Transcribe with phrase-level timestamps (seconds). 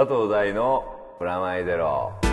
[0.00, 0.82] 佐藤大の
[1.18, 2.29] プラマイゼロ。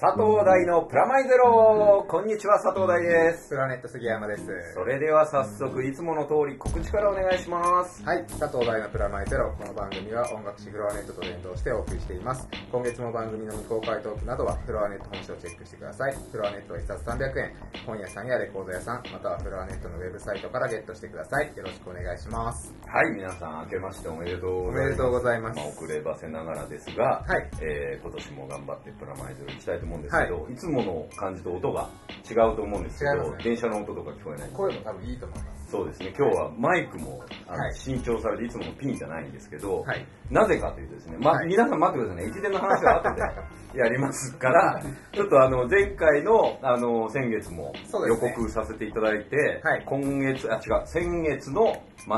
[0.00, 3.50] 佐藤大のプラマイゼロこんにちは、佐藤大です。
[3.50, 4.48] プラネット杉山です。
[4.72, 8.02] それでは早速、いつもの通り告知からお願いします。
[8.02, 9.52] はい、佐藤大のプラマイゼロ。
[9.60, 12.48] この番組は音楽誌フロアネットと連動してお送りしています。
[12.72, 16.16] 今月も番組の未公開トークなどはフロアネット本誌をチェックしてください。
[16.32, 17.52] フロアネットは1冊300円。
[17.84, 21.54] 本屋さんやレコード屋さん、またはフロアネットのウェブサイトからゲットしてください。
[21.54, 22.72] よろしくお願いします。
[22.86, 24.80] はい、皆さん、明けましておめでとうございます。
[24.80, 30.54] おめでとうございますあ、遅ればせながらですが、はいえー今年も頑張ってプラマイゼロいきたいと思うんですけど、、はい。
[30.54, 31.88] つもの感じと音が
[32.28, 33.44] 違うと思うんですけど、ね。
[33.44, 34.50] 電車の音とか聞こえない。
[34.50, 35.60] 声も多分いいと思います。
[35.70, 40.04] そうですね、今日はマイクもあの、はい新調されて、いつものピンじゃないんですけど、はい。
[40.28, 41.46] なぜかというとですね、まはい。
[41.46, 44.82] 皆さん待ってくださいね、駅伝の話は後で やりますから、
[45.12, 47.72] ちょっとあの前回のあの先月も
[48.06, 49.82] 予告させていただいて、はい。
[49.86, 51.72] 今月、あ、違う、先月の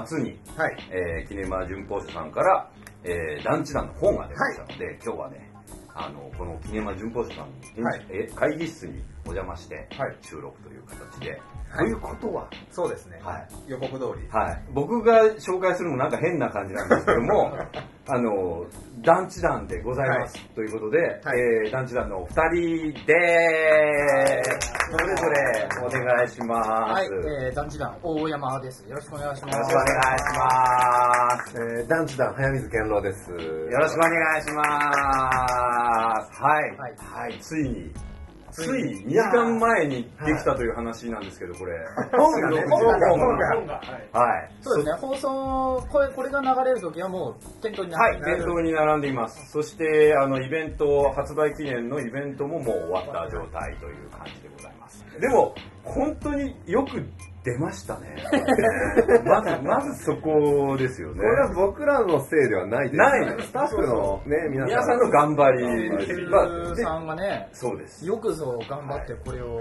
[0.07, 0.77] 末に、はい。
[0.91, 2.71] えー、キネマ旬報社さんから、
[3.05, 5.52] えー、団地団の本が出ましたので、今日はね、
[5.95, 8.07] あの、このキネマ旬報社さんに、はい。
[8.11, 10.17] え会議室にお邪魔して、はい。
[10.23, 11.41] 収録という形で、
[11.71, 11.85] はい。
[11.85, 13.21] ということは、そうですね。
[13.23, 13.49] はい。
[13.67, 14.29] 予告通り。
[14.29, 17.57] はい、僕が紹介するのもなんか変な感じなんですけども
[18.09, 18.67] あの
[19.03, 21.39] 団地団でございます、はということで、はい。
[21.39, 23.13] えー団地団のお二人で
[24.91, 28.81] それぞれお願いします、はい、よろしえー、団地団大山です。
[28.89, 29.59] よろしくお願いします。
[29.59, 31.57] くお願いします。
[31.57, 33.31] えー、団地団早水健郎です。
[33.31, 33.37] よ
[33.79, 36.43] ろしくお願いします。
[36.43, 36.85] はい、は
[37.17, 37.39] はいい。
[37.41, 37.91] ついに
[38.53, 41.73] つついい2時間前にできたという話なんですけど、これ。
[42.13, 44.51] 本がね本が本本ががはい。
[44.61, 49.51] そうですね、放送、これこれが流れる時はもう店頭にはい、並んで店頭に並んでいます。
[49.51, 55.05] そして、あの、イベント、発売記念のイベントももう終わった状態という感じでございます。
[55.19, 57.03] でも、本当によく
[57.45, 58.17] 出ましたね。
[59.27, 61.23] まず、まずそこですよねこ。
[61.23, 62.97] れは僕らのせいではないです。
[62.97, 64.69] ないスタッフのね、皆さん。
[64.69, 66.21] 皆さんの頑張りです。
[66.23, 68.07] まあさんがね、そうです。
[68.07, 69.61] よくぞ頑張ってこれを、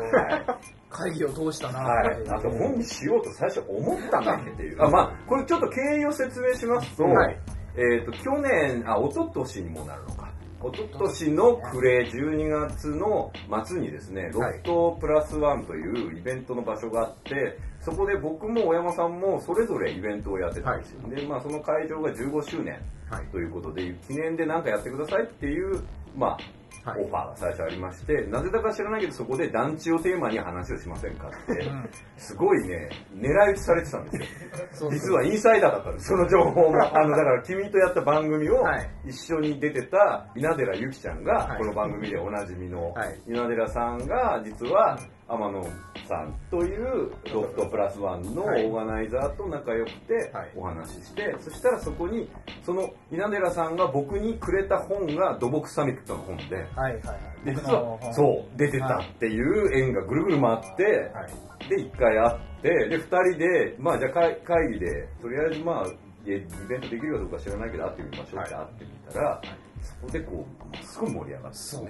[0.90, 2.30] 会議を通したなはい。
[2.30, 4.84] あと本にしようと最初思ったんだっていう。
[4.84, 7.38] あまあ、これちょっと経緯を説明しますと、はい
[7.78, 10.31] えっ、と、去年、あ、一昨年にもなるのか。
[10.64, 13.32] 一昨年の暮れ12月の
[13.66, 21.10] 末にですね、ロフトプラスワンというイベントの場所があって、そこで僕も小山さんもそれぞれイベントをやってたんですよ。
[21.10, 22.80] で、まあその会場が15周年
[23.10, 23.26] はい。
[23.26, 25.82] ということで、記念で何かやってくださいっていう、
[26.16, 31.72] まあ、はいオファーが最初ありまして、なぜだか知らないけどそこで団地をテーマに話をしませんかって、
[32.18, 34.92] すごいね、狙い撃ちされてたんですよ。
[34.92, 36.82] 実はインサイダーだったんです、その情報も。
[36.82, 38.90] あの、だから君とやった番組をはい。
[39.06, 41.58] 一緒に出てた稲寺ゆきちゃんがは、い。
[41.60, 43.20] この番組でおなじみのはい。
[43.28, 44.98] 稲寺さんが、実は
[45.32, 45.64] 天野
[46.08, 48.64] さんというロフトプラスワンのオはい。
[48.66, 50.52] ーガナイザーと仲良くてはい。
[50.58, 52.30] お話しして、そしたらそこに、
[52.66, 57.46] その稲寺さんが僕にくれた本が土木サミットの本で、はいはいはい。
[57.46, 60.84] で実はそう出てたっていう縁がぐるぐる回って、
[61.14, 61.70] はい。
[61.70, 65.88] で1回会ってで2人でまあじゃあ会会議でとりあえずまあ
[66.26, 66.40] イイ
[66.70, 69.42] ベントできるかどうか知らないけど会ってみましょうって会ってみたら、
[69.82, 71.88] そこでこうすごい盛り上がってそう。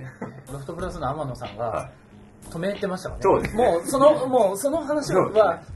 [0.53, 1.89] ロフトプラスの天野さんがは、
[2.49, 3.21] 止めてましたからね。
[3.23, 5.23] そうですねもう、その、もう、その話は、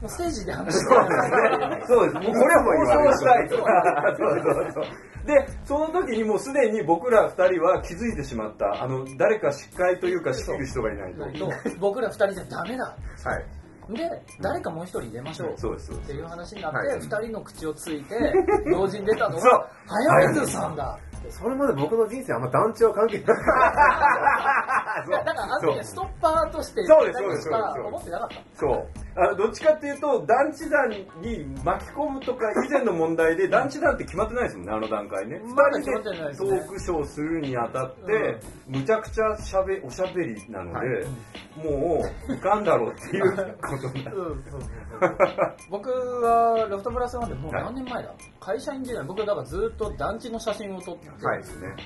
[0.00, 2.14] もうステージで話してたんですそうです。
[2.14, 3.56] もうこれは放送したいと。
[3.56, 3.66] そう
[4.54, 4.84] そうそう。
[5.26, 11.50] で、その時にもうすでに僕ら二人は気づいてしまった、あの、誰か司会というか仕切る人がいないと。
[11.78, 12.84] 僕ら二人じゃダメだ。
[12.84, 13.44] はい。
[13.94, 14.10] で、
[14.40, 15.54] 誰かもう一人入れましょう。
[15.54, 18.32] っていう話になはいって、二人の口をついて、
[18.72, 20.98] 同時に出たのそうは、早水さんだ。
[21.30, 23.26] それまで僕の人生あんま団地は関係ない。
[23.26, 23.42] だか
[25.34, 28.36] ら、あの時はストッパーとして、そうですそうですそうです思ってなかった。
[28.54, 28.86] そう。
[29.18, 31.06] あどっちかっていうと、団地団に
[31.64, 35.40] 巻き込むとか以前の問題で、団地団って決まってないですもんね、あの段階ね。
[35.42, 36.60] 二、まだ人決まってないでトですね。
[36.60, 38.38] ークショーするにあたって、
[38.68, 41.06] むちゃくちゃしゃべ、おしゃべりなので、
[41.56, 44.36] もう、いかんだろうっていうことになる。
[45.70, 51.38] 僕はロフトプラスワンでもう何年前だ、会社員時代僕だからずっと団地の写真を撮ってはい。
[51.38, 51.76] ですね。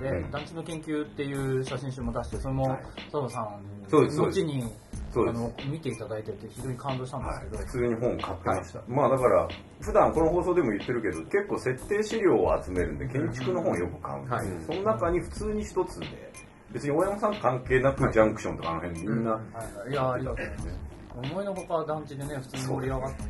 [0.00, 2.82] で、うん団地の研究っていう写真集も出してそれもはい。
[3.10, 4.40] 佐藤さんにそうですそうです。
[4.40, 4.72] 後に
[5.16, 9.48] あの見ていただいてて非常に感動したんではいすけど、、普通に本買ってました、まあだから
[9.80, 14.64] 普段この放送でも言ってるけど結構設定資料を集めるんで建築の本をよく買うんですよ、はい。
[14.66, 16.32] その中に普通に一つで
[16.72, 19.40] 別に大山さん関係なくジャンクションとかあの辺みんな、は
[19.88, 20.68] い、いやありがとうございます
[21.14, 23.22] 思いのほか団地でね普通に盛り上がって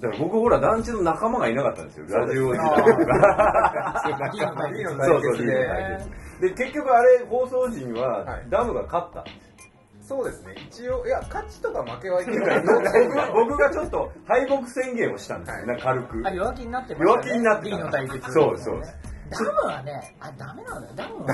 [0.00, 2.06] だから僕ほら団地の仲間がいなかったんですよ。
[2.08, 2.84] ラジオ時代と
[4.16, 5.22] かいいのかいいのかそう。
[5.22, 5.36] そう
[6.40, 8.46] で結局あれ放送時にははい。
[8.50, 9.52] ダムが勝ったんです
[10.02, 10.54] そうですね。
[10.68, 12.64] 一応、いや、勝ちとか負けはいけ僕ない。
[13.08, 16.22] が 僕がちょっと敗北宣言をしたんですよ、なんか軽く。
[16.26, 17.76] あ、弱気になってま弱気になってた。
[17.76, 18.32] D の対決。
[18.32, 18.82] そうそう
[19.30, 20.94] ダムはね、あ、ダメなんだよ。
[20.96, 21.32] ダムは。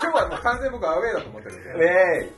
[0.00, 1.84] 今日はもう完全に僕はアウェーだと思ってるんで。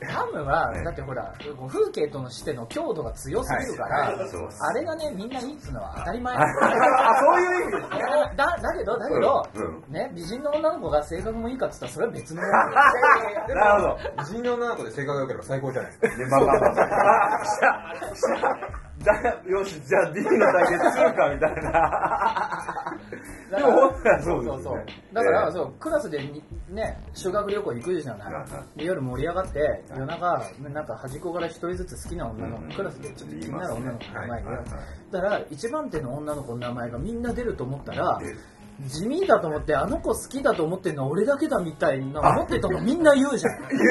[0.00, 0.06] え。
[0.06, 1.34] ダムは、だってほら、
[1.68, 4.16] 風景とのしての強度が強すぎるから、はい。
[4.60, 6.36] あれがね、みんないいっつうのは当たり前。
[6.36, 6.40] あ
[7.20, 8.00] そういう意味ですね。
[8.36, 12.48] だだけど、だけど、うんね、美人の女の子が性格もいいかっつったらそれは別の な
[13.76, 13.98] るほど。
[14.18, 16.40] 美人の女の子で性格が良ければ最高じゃないですか。
[19.04, 22.96] だよしじゃあ D の対決するかみたいな。
[23.50, 25.52] でも本当はそうですそうそうねだから、ええ。
[25.52, 30.42] そうクラスでにね修学旅行行くじゃないで夜盛り上がって夜中
[30.72, 34.66] なんか端っこから一人ずつ好きな女の子、うんクラスでちょっと気になる女の子の名前が、はいはいはい。
[35.10, 38.38] だから一番手の女の子の名前がみんな出ると思ったら出る
[38.88, 43.60] 地味だと思ってあの子好きだと思ってるのは俺だけだみたいな思ってたのみんな言うじゃん。
[43.68, 43.82] 言う。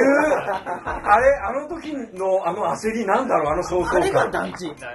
[0.89, 4.67] あれあの時のあの焦りなんだろうあの相当あれが感団地。
[4.69, 4.93] だか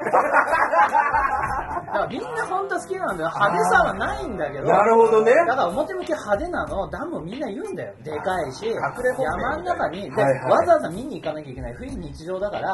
[1.99, 3.31] らみんな本当好きなんだよ。
[3.35, 4.65] 派手さはないんだけど。
[4.65, 5.33] なるほどね。
[5.33, 7.95] だから表向き派手なのダムみんな言うんだよ。
[8.03, 10.11] でかいし山の中に。
[10.11, 10.51] で、はいはい。
[10.51, 11.77] わざわざ見に行かなきゃいけない。
[11.81, 12.71] 非日常だから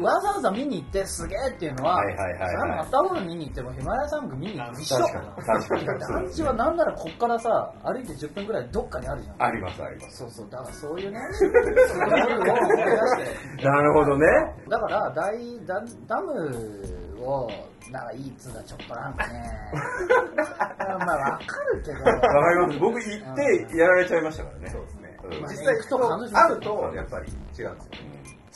[0.00, 2.50] わざわざ見に行ってすげえっていうのは、はいはいはいはい。
[2.50, 4.98] それはマッターホール見に行ってもヒマラヤ山脈見に行っても一緒。
[4.98, 6.24] 確かに確かに。
[6.24, 9.42] 団地はなんならこっからさ歩いて10分ぐらいどっかにあるじゃん。
[9.42, 10.16] ありますあります。
[10.18, 13.64] そうそうだからそういうね そういうのを思い出して。
[13.66, 14.26] なるほどね
[14.68, 17.48] だから大ダダムを
[17.90, 19.42] なんかいいっつうのはちょっとなんかね。
[21.06, 22.02] まあわかるけど。
[22.04, 22.78] わかります。
[22.78, 24.70] 僕行ってやられちゃいましたからね。
[24.70, 25.18] そうですね。
[25.24, 25.40] うん。
[25.42, 27.72] まあ実際行くと会うと、やっぱり違うんですよ。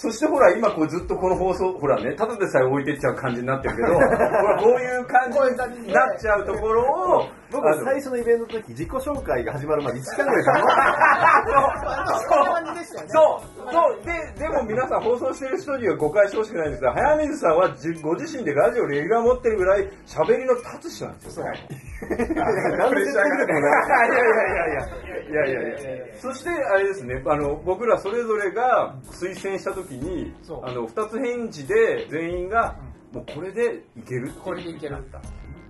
[0.01, 6.83] そしてほら、今こうずっとこの放送、ほらね、ただでさえ置いてっちゃう感じになってるけど、 ほら、こういう感じになっちゃうところ
[7.19, 10.55] を、僕は最初のイベントの時、自己紹介が始まるまで1時間ぐらいか
[12.31, 21.47] そんな感じでしたそう、そう、で、でも皆さん放送してる人には誤解してほしくないんですが、早水さんはじご自身でラジオレギュラー持ってるぐらい喋りの立つ人なんですよ。
[21.47, 24.09] なんで説得力もない。
[24.09, 30.61] いやいやいやいやいやいやいやそしてあれですねあの僕らそれぞれが推薦した時にそう。
[30.65, 32.77] あの2つ返事で全員が
[33.13, 34.97] もうこれでいけるこれでいける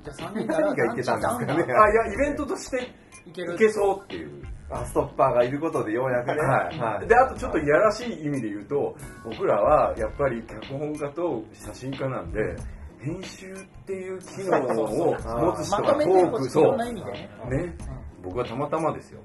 [0.05, 1.55] じゃあ3人から何がいけたんですかね。
[1.55, 2.93] あいやイベントとして
[3.27, 6.41] いけるいけそうっていうあストッパーがいることでようやくね。
[6.41, 12.57] はい、であとちょっといやらしい意味で言うと僕らはやっぱり脚本家と写真家なんで
[13.01, 13.57] 編集っ
[13.87, 15.17] ていう機能を持
[15.57, 17.77] つ人がまとめてトークそうね、
[18.23, 19.21] 僕はたまたまですよ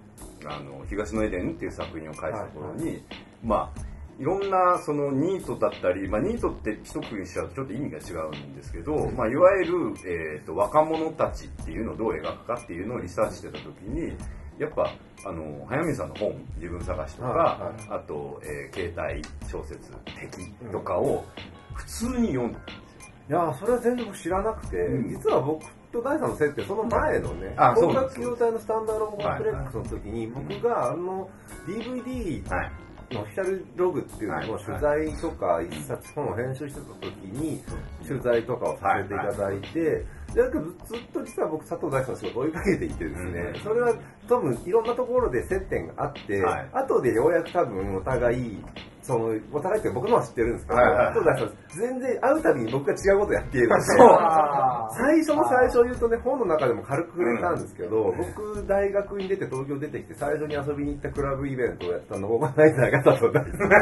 [0.45, 3.03] あの東のエデンっていう作品を書いた頃に、
[3.43, 3.81] まあ
[4.23, 9.73] いろんなそのニートだったり、まあ、ニートって一括りにしちゃうとちょっと意味が違うんですけど、まあ、いわゆる、
[10.05, 14.15] えー、と若者たちっていうのをどう描くかっていうのをリサーチしてた時に
[14.57, 14.93] やっぱ
[15.25, 17.99] あの早見さんの本「自分探し」とか、はいはい。
[17.99, 19.21] あと、えー携帯
[19.51, 19.91] 小説
[20.31, 21.25] 「敵」とかを
[21.73, 23.41] 普通に読んだんですよ。
[23.41, 25.09] いやそれは全然僕知らなくて、うん。
[25.09, 28.19] 実は僕と大さんの接点その前のね、あそう光なんです。
[28.21, 31.29] 学機動隊のスタンダードコンプレックスの時に、僕があの
[31.67, 32.71] DVD はい。
[32.71, 37.63] のオフィシャルログっていうのはいを取材とか一冊本を編集してた時に
[38.07, 39.79] 取材とかをさせていただいて、
[40.33, 43.61] でだけどずっと実は僕佐藤大さんの仕事を追いかけていてですね、うん。
[43.61, 43.95] それは
[44.27, 48.57] 多分いろんなところで接点があって、はい後でようやく多分お互い
[49.03, 51.13] そのお互いって僕のは知ってるんですけど、はいはい。
[51.75, 63.75] 全然会うたびに僕が違うことやっているんで最初の最初言うとね、本の中でも軽く触れたんですけど、僕、大学に出て東京出てきて、最初に遊びに行ったクラブイベントをやったのがオーガナイザーが佐藤大さんで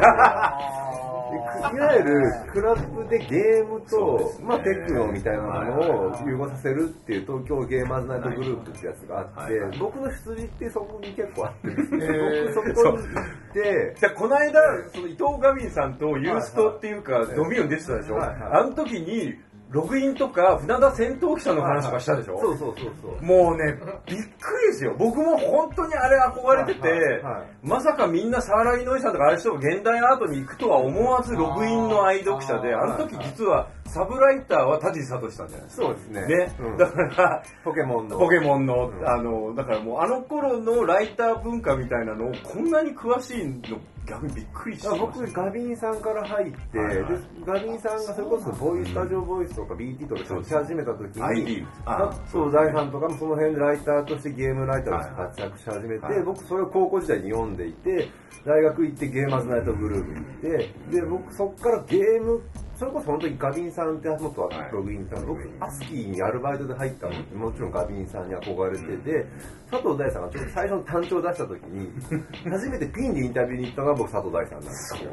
[1.32, 9.78] いわゆるクラブでゲームと、まあ、テクノみたいなものを融合させるっていう東京ゲーマーズナイトグループってやつがあって、はいはい。
[9.80, 12.08] 僕の出自ってそこに結構あってですね、
[12.54, 14.62] 僕そこに行って、じゃあこの間
[14.94, 18.40] その伊藤ガビンさんとユーストっていうかドミニオン出てたでしょ、はいはい。
[18.62, 19.36] あの時に
[19.70, 23.24] ログインとか船田戦闘機さんの話とかしたでしょ、そうそうそうそう。
[23.24, 24.96] もうねびっくりですよ。
[24.98, 27.24] 僕も本当にあれ憧れてて、はいはい。
[27.24, 35.84] はいまさかみんなサーライノイさんとかああいう人が現代アートに行くとは思わずログインの愛読者であの時実はサブライターは田地聡さんじゃないですか。
[35.84, 36.26] そうですね。
[36.26, 36.78] ね、うん。
[36.78, 38.18] だからポケモンの。
[38.18, 39.08] ポケモンの、うん。
[39.08, 45.06] あの、だからもうあの頃のライター文化みたいなのをこんなに詳しいの逆にびっくりしました。
[45.06, 47.14] 僕、ガビンさんから入って、はいはい。
[47.14, 56.24] でガビンさんがそれこそボイス、スタジオボイスとか BT とか書き始めた時に、ID あそう、大さんとかもその辺でライターとしてゲームライターとして活躍し始めて、はい。
[56.24, 58.10] 僕それを高校時代に読んでいて、
[58.46, 62.42] 大学行ってゲーマーズナイトグループに行って、で、僕そっからゲーム
[62.82, 69.26] それこそ本当にガビンさんって元はいログインさん、僕うん、アスキーにアルバイトで入ったのって、もちろんガビンさんに憧れてて、
[69.70, 71.92] 佐藤大さんがちょっと最初の単調を出した時に、
[72.50, 75.12] 初めてピンでインタビューに行ったのが僕、佐藤大さんなんですよ。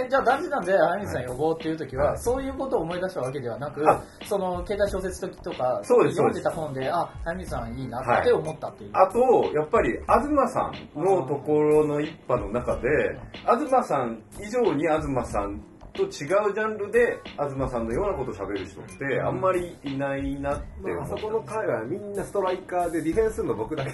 [0.00, 9.18] えじゃあ大事なんで早水さん呼ぼうっていう時は、そういうことを思い出したわけではなくあその携帯小説時とか読んでた本であ早水さんいいなって思ったっていう、あと、
[9.52, 13.18] やっぱり、東さんのところの一派の中で、
[13.66, 15.60] 東さん以上に東さん
[15.96, 23.90] と違うジャンルで、東さんのようなことを喋る人って、あんまりいないなってまあ、そこの海外はみんなストライカーでディフェンスの僕だけ。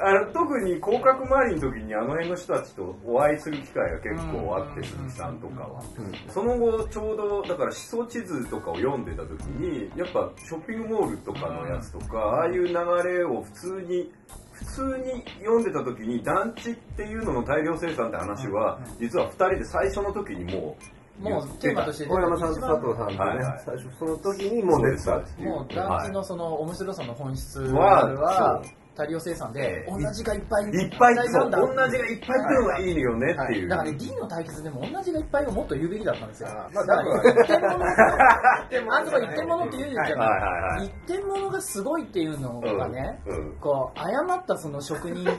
[0.00, 5.82] あの特に広角周りの時にあの辺の人たちとお会いする機会が結構あって、鈴木さんとかは。
[6.28, 7.16] その後、ちょう。
[7.16, 12.68] ど、だから思想地図とかを読んでた時に、やっぱショッピングモールとかのやつとか、ああいう。
[12.68, 14.12] 流れを普通に、
[14.58, 23.38] 普通に読んでた時に団地っていうのの大量生産って話は、実は二人で最初の時にもうもうテーマとして大山さんと佐藤さんとねはい。
[23.38, 25.48] はい、最初その時にもう出てたっていう。
[25.48, 28.62] もう団地のその面白さの本質は
[28.98, 29.90] 大量生産でええ。
[29.90, 31.54] 同じがいっぱいいっぱい、同じがいっぱ
[32.10, 33.68] いっていうのがいいよねっていう。
[33.68, 36.48] だからね、銀の対決でも同じがいっぱいをもっと言うべきだったんですよ。
[36.74, 37.76] まあだから一点物、
[38.98, 40.86] あとは一点物って言うじゃない。
[40.86, 43.20] 一点物がすごいっていうのがね、
[43.60, 45.36] こう、誤ったその職人っていう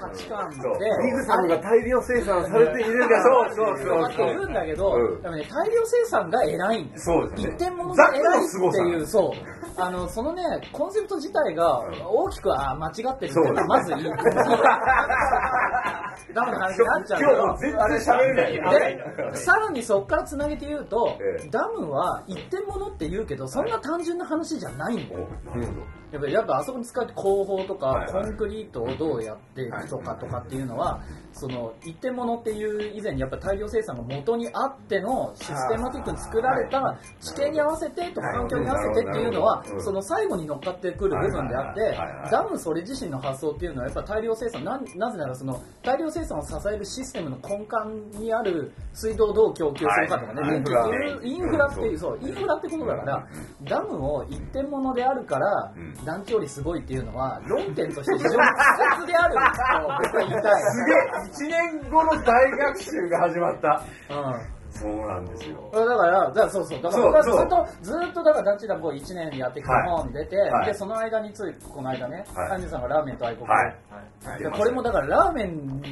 [0.00, 0.56] 価値観で、
[1.02, 4.04] リグさんが大量生産されているが、そうそうそう。
[4.04, 4.52] って言うん。
[4.52, 4.90] だけど、
[5.22, 7.54] 大量生産が偉いんですそうですね。
[7.54, 9.30] 一点物が偉いっていう、そう。
[9.76, 14.04] あの、そのね、コンセプト自体が大きくあ間違ってるってまずいい。
[16.34, 19.32] ダメな話になっちゃうけど今日全然喋れない。
[19.32, 25.28] で、さらにそこからつなげて言うと、ええダムは一点物って言うけど、そんな単純な話じゃないんだよ。
[26.12, 31.00] やっぱりやっぱあそこに使う工法とか、はいはいコンクリートをどうやっていくとかとかっていうのは、
[31.32, 41.98] その一点物っていう以前にやっぱ大量生産が元にあってのシステマティックに作られた地形に合わせてとか環境に合わせてっていうのはその最後に乗っかってくる部分であって
[42.30, 44.64] ダムそれ自身の発想っていうのはやっぱ大量生産。
[44.64, 50.50] ななぜならその大量生産を支えるシステムの根幹にある水道をどう供給するかとかねはい。
[50.50, 52.18] 電気っていうインフラっていうそう。
[52.20, 53.26] インフラってことだから
[53.64, 55.94] ダムを一点物であるからうん。
[56.04, 58.36] 団地よりすごいっていうのは論点として非常に複
[59.00, 59.40] 雑であると
[60.02, 60.62] 僕は言いたい。
[61.32, 63.82] すげえ、1年後の大学習が始まった。
[64.10, 65.68] うんそうなんですよ。
[65.72, 73.74] だから、だからそうそう、だからずっと、ずっとだから団地団子1年やってきたはい本出て、はいで、その間につい、この間ね、はいハンジさんがラーメンと愛国、はい。
[74.38, 75.82] でこれもだからラーメン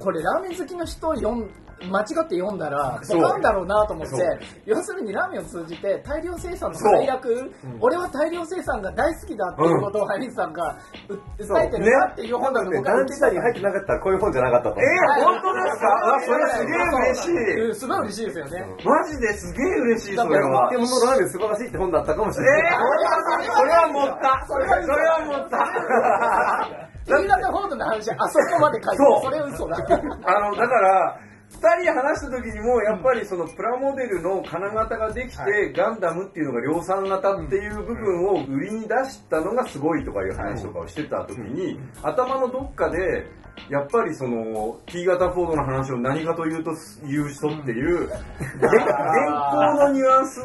[0.00, 1.50] これラーメン好きの人読ん
[1.92, 4.16] 間違って読んだら、そうボカンだろうなと思って
[4.64, 10.78] 要するにラーメンを通じて大量生産の最悪、俺は大量生産が大好きだっていうことをハリーさんが
[11.10, 14.80] う訴えてるなっていう本だとね、僕は団地内に入ってなかったらこういう本じゃなかったと。
[14.80, 16.16] えー、本当ですか？
[16.16, 17.68] あ、それすげえ嬉しい。
[17.68, 18.64] うんすごい嬉しいですよね。
[18.82, 20.70] マジですげえ嬉しい、それは。
[20.70, 22.72] でものラーメン素晴らしいって本だったかもしえれない。
[22.72, 24.46] ー、それは持った。
[24.48, 26.88] それは持った。
[27.06, 28.96] 新潟フォードの話、あそこまで書いて。
[29.22, 29.76] それ嘘だ。
[29.76, 43.26] あの、だから、二人話した時にも、やっぱりそのプラモデルの金型ができて、ガンダムっていうのが量産型っていう部分を売りに出したのがすごいとかいう話とかをしてた時に、頭のどっかで、
[43.70, 46.72] やっぱりその T 型フォードの話を何かというと
[47.08, 50.40] 言う人っていう、げ現行のニュアンス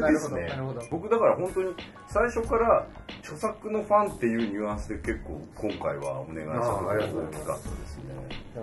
[0.00, 0.48] ですね。
[0.90, 1.74] 僕だから本当に
[2.08, 2.86] 最初から
[3.20, 7.14] 著作のファンっていうニュアンスで結構今回はお願いしたとうございます。
[7.14, 8.04] 大きかったですね。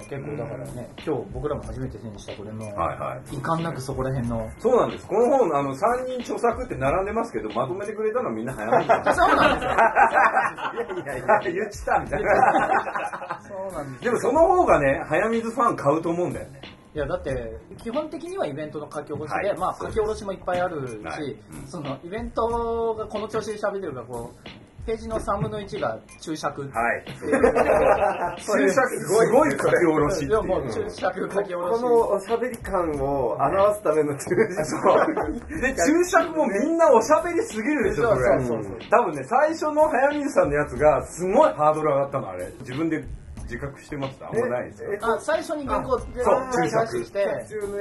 [0.09, 3.35] 結構だからね、今日僕らも初めて手にしたこれも、はいはい。
[3.35, 4.49] いかんなくそこら辺の。
[4.59, 5.07] そうなんです。
[5.07, 8.85] この本、あの、3人著作って並んでますけど、まとめてくれたのはみんな早めに。
[9.13, 9.71] そうなんですよ。
[11.03, 13.41] いやいや、言ってたみたいな。
[13.47, 16.61] そうなんですでもその方がね、早水ファン買うと思うんだよね。
[16.93, 24.49] いやだって基本的にはイベントの書き下ろしで、はいまあ書き下ろしもいっぱいあるし、はいうんそのイベントがこの調子で喋ってるからこう
[24.85, 27.05] ページの3分の1が注釈はい。
[28.41, 30.29] 注釈すごい書き下ろしっていう。
[30.29, 34.35] いやもう注釈書き下ろしこのおしゃべり感を表すための注
[34.65, 35.51] 釈。
[35.61, 38.59] で、注釈もみんなおしゃべりすぎるでしょ、それ。
[38.89, 42.47] 多分ね、最初の早水さんのやつが、すごいハードル上がったの、あれ。
[42.61, 43.03] 自分で
[43.51, 44.29] 自覚してました。
[44.29, 44.89] あんまないですよ。
[45.01, 47.27] あ最初に原稿でそう注釈して、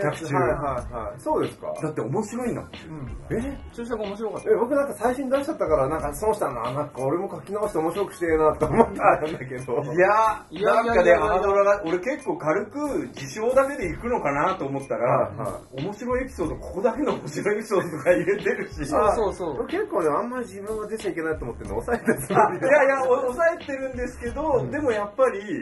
[0.03, 1.21] 客中はいはいはい。
[1.21, 1.73] そうですか。
[1.81, 2.71] だって面白いんだもん。
[3.31, 3.59] え？
[3.73, 9.83] 注釈面白かったえ僕なんか最初に出しちゃったから、なんか損したな、なんか俺も書き直して面白くしてえなと思ったんだけど。
[9.95, 18.87] いやいやなんかね、ハードルが、俺結構軽く自称だけで行くのかなと思ったら、はいは面白いエピソード、ここだけの面白いエピソードとか入れてるし。
[18.87, 25.60] そうそうそう僕結構ね、あんまり自分が出ちゃいけないと思ってるの抑えてるいやいや、お抑えてるんですけど、でもやっぱり、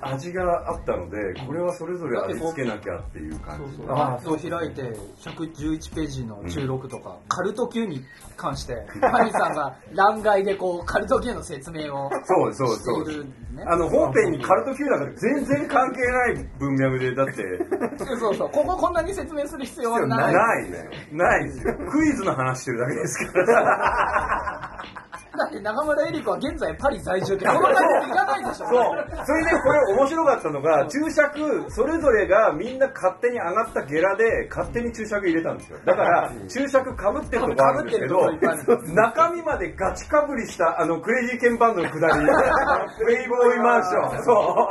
[0.00, 3.76] 味があったので、これはそれぞれ味付けなきゃっていう感じ。
[3.76, 3.86] そう。
[3.90, 4.82] あそう開いて、
[5.20, 8.02] 111ページの中録とか、カルト Q に
[8.36, 13.26] 関して、マミさんが欄外でこう、カルト Q の説明をそうそうそう。
[13.66, 18.50] あの、本編にカルトなんか全然関係ない文脈で、だって、そうそう。
[18.50, 20.34] こここんなに説明する必要はない。
[20.34, 20.88] ないね。
[21.12, 21.74] ないですよ。
[21.90, 25.03] クイズの話してるだけですから。
[25.36, 28.66] だって中村江里子は現在パリ在住って、この解説いらないでしょ。
[28.66, 29.26] そう。
[29.26, 35.78] それでこれ面白かったのが、注釈、それぞれがみんな勝手に上がったゲラで、勝手に注釈入れたんですよ。
[35.84, 42.14] だから、注釈被ってるとこあるんですけど中身までガチかぶりした、あの、クレイジーケンバンドのくだり、
[42.98, 44.24] プレイボーイマンション。
[44.24, 44.68] そ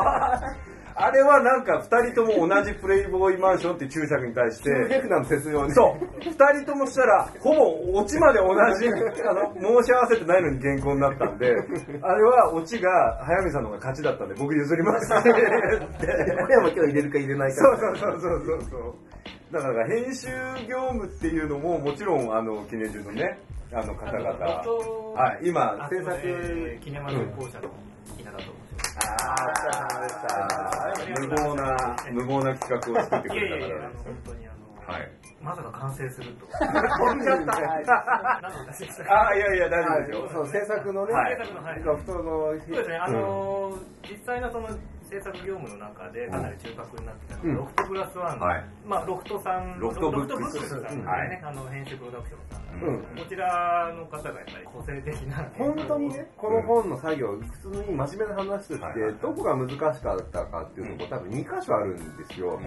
[0.70, 0.73] う。
[1.04, 4.72] あれはなんか二人とも同じプレイボーイマンションっていう注釈に対して、
[5.10, 5.74] なの説明ね。
[5.76, 6.08] そう。
[6.24, 11.52] 二人ともしたら、ほぼオチまで同じ、あの、申し合わせてないのに原稿になったんで、
[12.02, 16.08] あれはオチが早見さんの方が勝ちだったんで、僕譲りますって言って。
[16.08, 17.56] これは今日入れるか入れないか。
[17.56, 19.54] そうそうそうそうそうそう。
[19.54, 20.28] だから編集
[20.70, 23.40] 業務っていうのも、もちろん、あの、記念中のね、
[23.74, 24.30] あの方々。
[24.30, 27.60] はい、今、あ制作、えーキネマ情報社
[28.08, 29.08] の稲田と申します。
[29.08, 34.52] あー、無謀な、無謀な企画を作ってくいやいやいや、れたからあの 本当にあ
[34.88, 35.12] の、はい。
[35.42, 36.46] まさか完成すると。
[36.48, 37.46] 飛んじゃった。
[37.46, 40.30] 何の話でしたかあー、いやいや、大丈夫ですよ。
[40.34, 43.78] そう、制作のね、はい制作のはいロフトの、そうですね、あのー
[44.10, 44.68] 実際のその
[45.04, 48.66] 制作業務の中でかなり中核になってたのが、ロフトプラスワン、はい。
[48.86, 50.70] まあロフトさん、ロフトブックス。
[50.70, 51.42] さんですね、はい。
[51.44, 52.88] あの編集プロダクションさん。
[52.88, 53.02] うん。
[53.02, 55.50] こちらの方がやっぱり個性的な。
[55.58, 57.28] 本当にね、この本の作業、
[57.62, 62.60] 普通に真面目な話として、どこが難しかったかっていうとこ多分2箇所あるんですよ。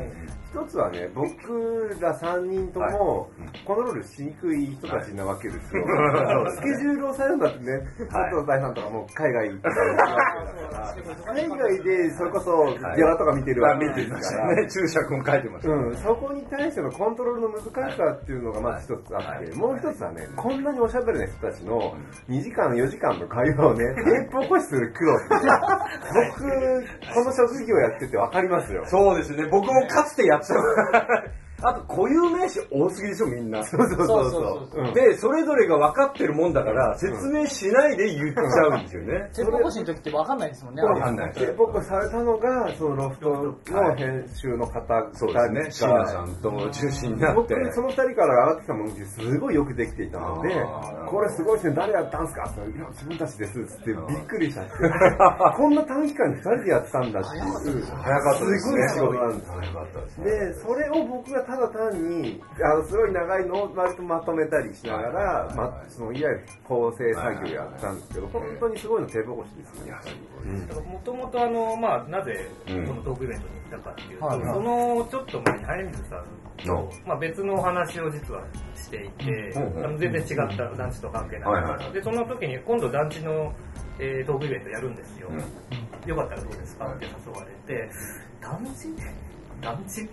[0.53, 3.31] 一つはね、僕ら3人とも
[3.65, 5.85] コントロールしにくい人たちなわけですよ。
[6.57, 7.79] スケジュールをされるんだってね、
[8.11, 15.73] 佐藤大さんとかも海外行ってたわけだか ら、海外でそれこそギャラとか見てるわけですから、ね、注釈も書いてました。
[15.73, 21.95] うん、そこに対してのコントロールの難しさっていうのがまず一つあって、もう一つはね、こんなにおしゃべりな人たちの
[22.29, 25.29] 2時間、4時間の会話をね、テープ起こしする苦労って、
[26.37, 28.85] 僕、この職業やってて分かりますよ。
[28.87, 31.46] そうですね、僕もかつてやってた。
[31.63, 33.65] あと固有名詞多すぎでしょ、みんな。
[33.65, 34.85] そうそうそうそうそう。
[34.85, 39.31] うんで、それぞれが分かってるもんだから、説明しないで言っちゃうんですよね。
[39.35, 40.83] テープ起こしの時って分かんないですもんね。
[40.83, 43.31] わかんないで僕されたのが、そのロフト
[43.73, 47.55] の編集の方そうですね、椎名さんと中心になって。
[47.55, 50.55] 僕、その二人から上がってきたもすごいよくできていたので
[51.09, 52.45] これすごいですね、誰やったんすか？
[52.45, 54.63] って言自分たちですってびっくりした。
[55.57, 57.85] こんな短期間に二人でやってたんだっていう。
[57.85, 58.89] 早かったですね。
[58.89, 60.25] すごい仕事なんですよ早かったですね。
[60.31, 69.93] で、それを僕がただ単に、あの、すごい長いのを割とまとめたりしながら、はいま、その、いわゆる構成作業やったんですけど、本当にすごいの手ぼこしですね。
[70.91, 72.87] もともとあの、まあ、なぜうん。
[72.87, 76.25] このトークイベントに行ったかっていうと、はいはいそのちょっと前に早水さんの。
[76.57, 78.43] と、まあ、別のお話を実は
[78.75, 81.93] していて、うんあの全然違った団地と関係ない、はいはい。
[81.93, 83.53] でその時に今度団地の、
[83.99, 86.09] えートークイベントやるんですよ、うん。
[86.09, 86.87] よかったらどうですか？
[86.93, 87.91] って誘われて
[88.41, 88.89] 団地？
[89.61, 90.09] 団地？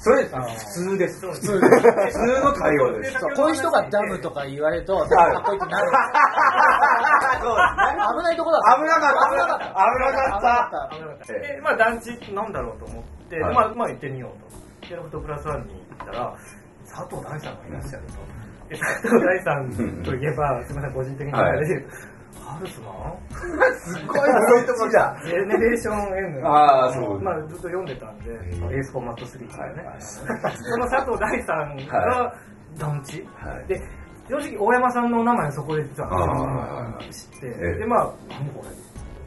[0.00, 0.30] それ、普
[0.72, 1.26] 通です。
[1.26, 1.90] 普通です。
[1.90, 3.20] 普通の対応です。
[3.36, 5.08] こういう人がダムとか言われると、かっ
[5.44, 5.90] こいいってなる。
[7.40, 9.30] 危ないとこだ危なかった。
[9.30, 9.66] 危なかった。
[9.66, 11.32] 危なかった。
[11.32, 14.88] ええで、まあ団地なんだろうと思って、はいまあ、まあ行ってみようと。
[14.88, 16.36] で、ロフトプラスワンに行ったら、
[16.88, 18.40] 佐藤大さんがいらっしゃると。
[18.70, 21.86] で佐藤大さんといえば、すみません、個人的にあれで、
[22.38, 25.16] ハルスマンすごい、そういうとこだ。
[25.24, 26.46] ジェネレーション M。
[26.46, 30.00] あーそうまあ、ずっと読んでたんで、エースフォーマット3とかね。
[30.00, 32.34] その佐藤大さんが
[32.78, 33.26] 団地。
[33.34, 33.80] はいで、
[34.28, 38.68] 正直、大山さんのお名前そこで実あは知って、ええで、まあ、何これ、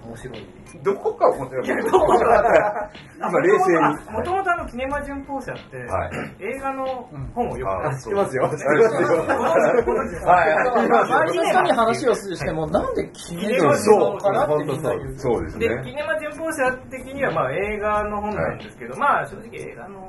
[0.05, 0.47] 面白い。
[0.83, 4.11] どこか思ってるいやどこか今冷静に。
[4.11, 6.11] もともとあの、キネマ旬報社って、はい。
[6.39, 8.49] 映画の本をよくあ知ってますよ。
[8.49, 10.27] 知ってあますよ。
[10.27, 10.53] はい。
[10.83, 15.43] 周りの人に話をしても、なんで決めるのそうかなってそう。
[15.43, 15.83] ですで、ね。
[15.85, 19.99] キネマ旬報社的にはまあ映画の本なんですけど、まあ正直映画の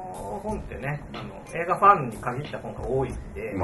[0.43, 3.55] 本ってね、あの映画ファンに限った本が多いんで、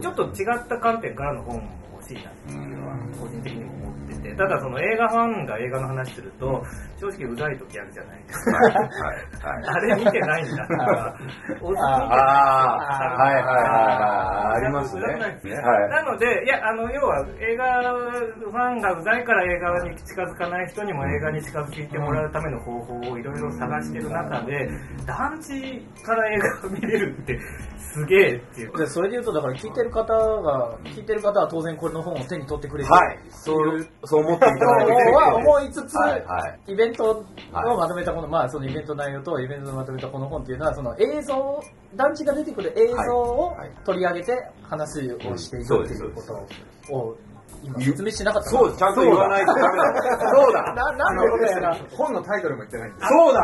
[0.00, 1.62] ちょっと違った観点からの本も
[1.94, 3.83] 欲しいなっていうのは個人的にも
[4.24, 6.62] てて、ただその映画ファンが映画の話すると、
[6.98, 8.52] 正直うざい時あるじゃないですか。
[8.52, 8.74] はい。
[8.74, 9.64] はい。
[9.66, 11.16] あれ見てないんだとか、
[11.60, 14.56] お見てないああ、はいはいはいはい。
[14.56, 15.02] ありますね。
[15.02, 15.90] うざくないですねはい。
[15.90, 24.68] なので、いや、あの、要は映画ファンがうざいから映画に近づかない人にも映画に近づいてもらうための方法をいろいろ探してる中で、
[25.06, 27.38] 団地から映画を見れるって
[27.94, 28.76] すげえっていう。
[28.76, 33.18] でそれで言うと、だから聞いてる方が、聞いてる方は当然これの本を手に取ってくれて、はい。
[33.30, 41.62] そう、そう思っていただいては思いつつ、はいはいイベントをまとめたこの、まあそのイベント内容とイベントをまとめたこの本っていうのは、その映像、
[41.96, 47.16] 団地が出てくる映像を取り上げて話をしていくっていうことを、
[47.62, 49.94] 今説明してなかったそう、ちゃんと言わないとダメだ。
[50.20, 51.74] そうだな、なんでことやな。
[51.90, 53.42] 本のタイトルも言ってないそうだ。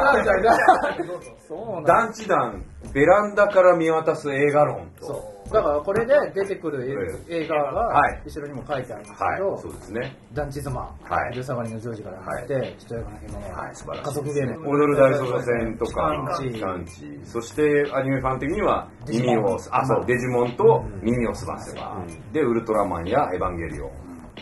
[1.84, 5.06] 団地団、ベランダから見渡す映画論と。
[5.06, 5.39] そう。
[5.52, 9.36] だからこれで出てくる映画がはい、後ろにも書いてあるんですはい。
[9.36, 10.16] けど、、そうですね。
[10.32, 11.32] 団地妻、はい。
[11.32, 14.04] 昼下がりのジョージから入って、人やかな獣、はい、素晴らしい。
[14.04, 23.90] 家族ゲーム、踊る大捜査線とか、パンチパンチそしてアニメファン的には、耳を、あ、そう、デジモンと耳をすませば、で、ウルトラマンやエヴァンゲリオン、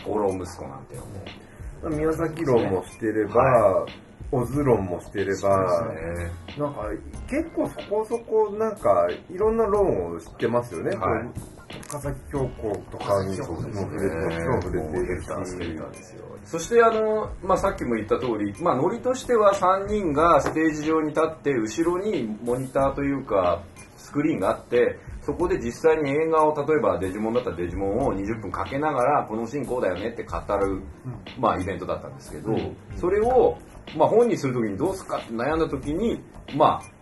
[0.05, 3.85] 放浪息子なんていうのも、宮崎論もしてれば、
[4.31, 6.31] オズ論もしてれば、ね。
[6.57, 6.81] なんか
[7.27, 10.95] 結構そこそこなんかいろんな論を知ってますよね。
[10.97, 11.23] はい。
[11.25, 15.29] こう高崎京子とかにも触れて、もちろん触れているし。
[16.45, 23.63] そしてあの、まあ、さっきも言った通り、まあ、ノリとしては3人がステージ上に立って後ろにモニターというか
[23.97, 30.81] スクリーンがあってそこで実際に映画を例えばデジモンだったらデジモンを20分かけながらこのシーンこうだよねって語る、
[31.37, 32.57] まあ、イベントだったんですけど、
[32.95, 33.59] それを、
[33.97, 36.21] まあ、本にする時にどうすかって悩んだ時に
[36.55, 36.99] まあ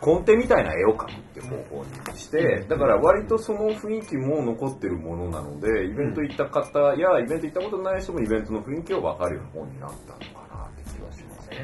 [0.00, 11.58] コンテみたいな絵を描くっていう方法にして、だから割とその雰囲気も残ってるものなので、イベント行った方や、イベント行ったことない人もイベントの雰囲気を分かるような本になったのかなって気がしますね。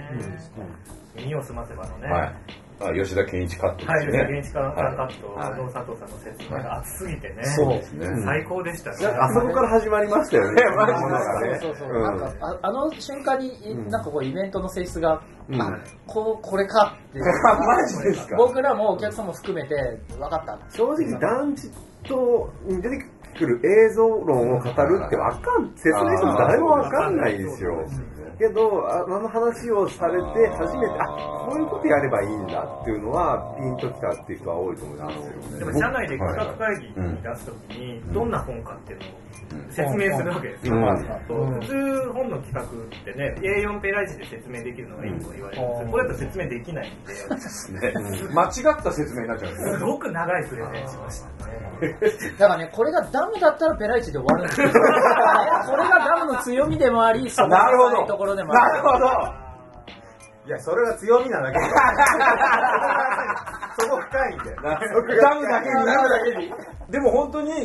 [1.15, 2.35] 耳を澄ませばのね、はい。
[2.89, 4.13] あ吉田健一カットですはい、ね。
[4.13, 8.07] 吉田健一さんカット、はいあの佐藤さんの説明が熱すぎてね、そうですね。
[8.25, 8.97] 最高でしたね。
[9.07, 10.63] あそこから始まりましたよね。
[10.77, 11.97] マジでそうそうそう。
[11.97, 17.25] うんなんかあ、あの瞬間に、うんなんかこう、イベントの性質が、うんあ、こう、これかっていう。
[17.67, 18.37] マジですか？
[18.37, 19.75] 僕らもお客さんも含めて、
[20.19, 20.59] 分かった。
[20.71, 21.71] 正直団地
[22.09, 23.05] と出て
[23.39, 27.73] くる映像論を語るってわかん、説明しても誰もわかんないですよ。
[28.39, 31.07] けど、ああの話をされて初めて、あ、
[31.49, 35.59] こういうことやればいいんだっていうのは、ピンときたっていう人は多いと思いますよ。
[35.59, 39.25] でも社内で企画会議に出すときに、どんな本かっていうのを
[39.71, 40.75] 説明するわけですよ。
[40.75, 42.67] 普通本の企画っ
[43.05, 45.89] てね、A4 ペライチで説明できるのがいいと言われるんですよ。
[45.91, 47.15] これだと説明できないんで、
[47.73, 48.31] ね。
[48.33, 51.44] 間違った説明になっちゃうんですすごく長いプレゼンしました。
[51.44, 51.44] ね。
[52.39, 54.69] だからね、これがダムだったらペライチで終わるんですよ。
[55.67, 58.83] これがダムの強みでもあり、そこいところでもある。
[58.83, 59.44] なるほど。
[60.47, 61.65] いや、それは強みなだけ で。
[63.77, 64.55] そこ深いんで。
[64.57, 65.75] ダムだけに。
[65.75, 66.53] ダムだけに。
[66.91, 67.65] でも本当に改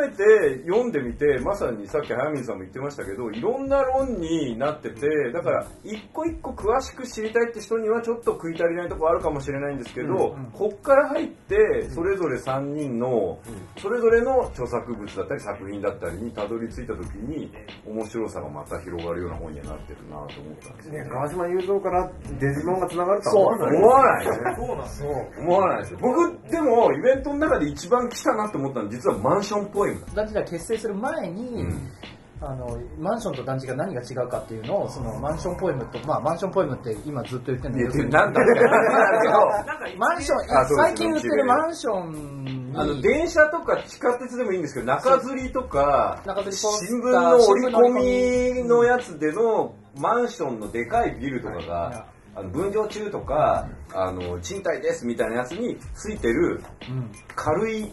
[0.00, 13.38] めて読んでみて、まさにさっき早水さんも言ってましたけど、いろんな論になってて、だから一個一個詳しく知りたいって人にはちょっと食い足りないとこあるかもしれないんですけど、こっから入って、それぞれ3人の、
[13.78, 17.52] それぞれの著作物だったり作品だったりにたどり着いた時に、
[17.86, 20.28] 面白さがまた広がるような本にはなってるなと思っ
[20.66, 21.10] たんですねね、。
[21.10, 22.05] 川島雄三から
[22.40, 23.76] デジモンが繋がるとは思わない。
[23.76, 24.56] 思わない。
[24.56, 25.10] そうなんですよ。
[25.38, 25.98] 思わないですよ。
[26.00, 30.04] 僕、でも、イベントの中で一番来たなと思ったのは、実はマンションポエム。
[30.14, 31.90] 団地が結成する前に、うん
[32.38, 57.10] あのマンションと団地が何が違うかっていうのをそのマンションポエムと、まあ、マンションポエムって今ずっと言ってるんだけどなんだってななんかマンションあそうです最近売ってるマンションにあの、電車とか地下鉄でもいいんですけど、中吊りとか、中吊りポスター新聞の折り込みのやつでのマンションのでかいビルとかが、あの分譲中とか、あの、賃貸ですみたいなやつについてるうん。
[57.34, 57.90] 軽い、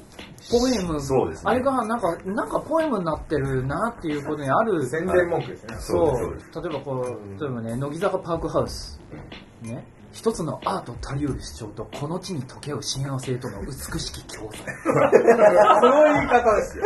[0.51, 0.99] ポエム。
[0.99, 1.51] そうですね。
[1.51, 4.85] あれがなんかなんかポエムになってるなっていうことにある。
[4.85, 5.75] 宣伝文句ですね。
[5.79, 6.61] そうです。
[6.61, 8.99] 例えばこう例えばね乃木坂パークハウス。
[9.61, 14.57] ね一つのアートたりうる主張とこの地に溶け合う幸せとの美しき共存
[15.81, 16.85] その言い方ですよ。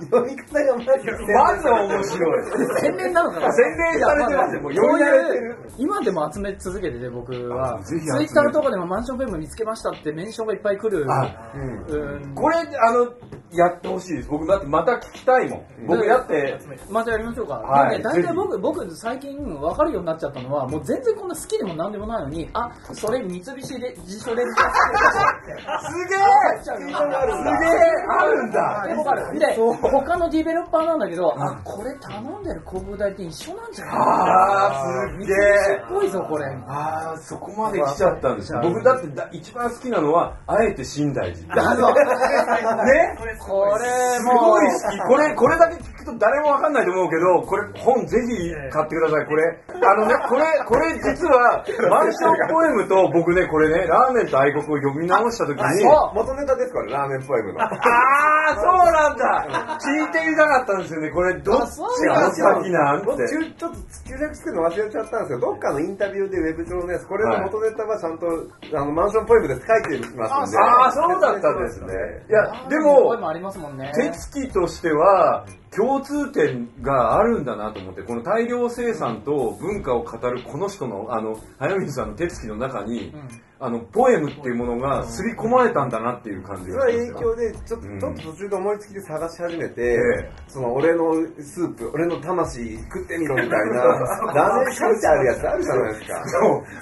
[0.00, 2.80] 読み方がマジでまず面白い。
[2.80, 4.62] 宣伝なのかな洗練されてますよ。
[4.64, 5.56] もう読み慣れてる。
[5.76, 11.58] 今でも集め続けてて僕はツイッターとかでもマンションフェム見つけましたってメンションがいっぱい来るあう
[12.30, 13.12] んこれ、あの、
[13.52, 14.28] やってほしいです。
[14.28, 15.62] 僕だってまた聞きたいもん。
[15.86, 16.58] 僕だって、
[16.90, 17.54] またやりましょうか。
[17.54, 24.70] はいでね、大ぜひ体僕、僕最近分かるようになっちゃったのは、もう全然こんな好きでもなんでもないのに、あ、それ三菱で自主レンタ
[25.80, 26.18] すげえ
[26.62, 26.98] すげえ
[28.18, 29.38] あるんだで、わかる。
[29.38, 33.94] で、他のディベロッパーなんだけど、あ、これ頼んでる広告代って一緒なんじゃない？
[33.96, 36.44] あー、すげ三菱えっぽいぞ、これ。
[36.68, 38.60] あー、そこまで来ちゃったんですよ。
[38.62, 41.48] 僕だってだ一番好きなのは、あえて新大寺。
[42.84, 43.16] ね？
[43.38, 43.84] これ
[44.18, 44.98] すごい好き。
[44.98, 49.26] これ、これだけ聞くと誰もわかんないと思うけど、これ本ぜひ買ってください。
[49.26, 57.62] これ、あのね、これ、これ実は、 マンションポエムと僕ね、これね、ラーメンと愛国を読み直した時に、そう元ネタですから、ラーメンポエムの。
[57.62, 61.10] あー、そうなんだ聞いてみたかったんですよね。
[61.10, 63.28] これ、どっちが先なん僕て。
[63.28, 68.26] ちょっと注釈つけるの忘れちゃったんですけど、どっかのインタビューでウェブ上のやつ、これの元ネタはちゃんと、
[68.74, 70.58] あの、マンションポエムです書いてますんで。
[70.58, 71.94] あー、そうだったんですね。
[72.28, 73.92] いや、でも、ありますもんね。
[73.94, 89.98] 手つきとしては共通点があるんだなと思ってこの大量生産と文化を語るこの人のあの早水さんの手つきの中に、うんあのポエムっていうものが刷り込まれたんだなっていう感じそれはがしますよ影響で、ちょっと、うんちょっと途中で思いつきで探し始めて、え
[90.46, 91.10] その、俺の
[91.42, 93.82] スープ、俺の魂食ってみろみたいな、
[94.30, 96.24] ラーメン書いてあるやつあるじゃないですか。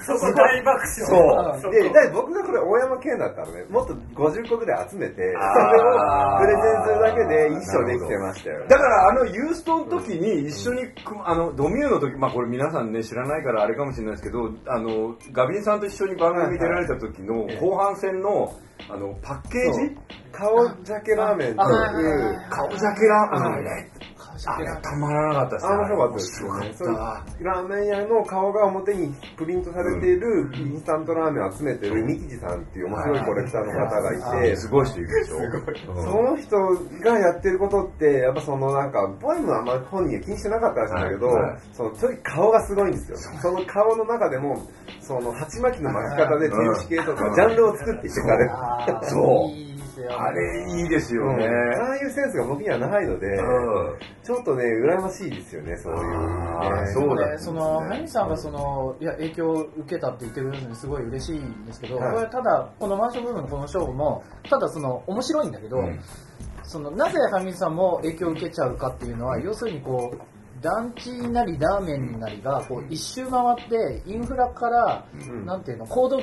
[0.05, 1.61] そうそこ大爆笑。
[1.61, 1.71] そう。
[1.71, 5.97] で、僕がこれ大山県だったのね、もっと50個ぐらい集めて、それを
[6.37, 8.65] プレゼンするだけで一生できてましたよ。
[8.77, 18.53] だからあのユーストの時に一緒にくあのドミューの時まあこれ皆さんね知らないからあれかもしれないですけどあのガビンさんと一緒に番組出られた時の後半戦の
[18.89, 19.97] あのパッケージ？
[20.31, 20.53] 顔
[20.85, 23.89] 鮭ラーメンという、顔鮭ラーメン
[24.45, 26.13] あたまらなかったですあ面白かった。
[26.15, 26.73] ですよね。
[27.41, 35.37] ラーメン屋の顔が表にプリントされているインスタントラーメンを集めてるミキジさんっていう面白いコレクターの方がいて、たすごい人いるでしょ。
[36.03, 36.57] その人
[37.03, 41.43] がやってることって、やっぱそのなんか、ポエムはあんまり本人が気にしてなかったらしいんだけど、はい。
[41.43, 43.17] はいそのとにかく顔がすごいんですよ。
[43.41, 44.61] その顔の中でも、
[45.01, 49.51] その鉢巻きの巻き方で手打ち系とか、ジャンルを作っていって彼あーそう。
[49.51, 50.21] いいですよ。
[50.21, 51.37] あれいいですようん。
[51.37, 53.99] ね、ああいうセンスが僕にはないので、うん。
[54.23, 56.93] ちょっとね、羨ましいですよね、そういう、ね。
[56.93, 62.15] そうだね、その、ハイさんがその、いや、影響を受けたって言ってくれるのにすごい嬉しいんですけど、はい。
[62.15, 65.99] これただ、このマンション部分のこの勝負も、ただその、面白いんだけど、うん。
[66.63, 70.17] その、なぜハミさんも影響を受けちゃうかっていうのは、要するにこう、
[70.61, 75.45] 団地なりラーメンなりがこう一周回ってインフラから、ん。
[75.45, 76.19] なんていうの高度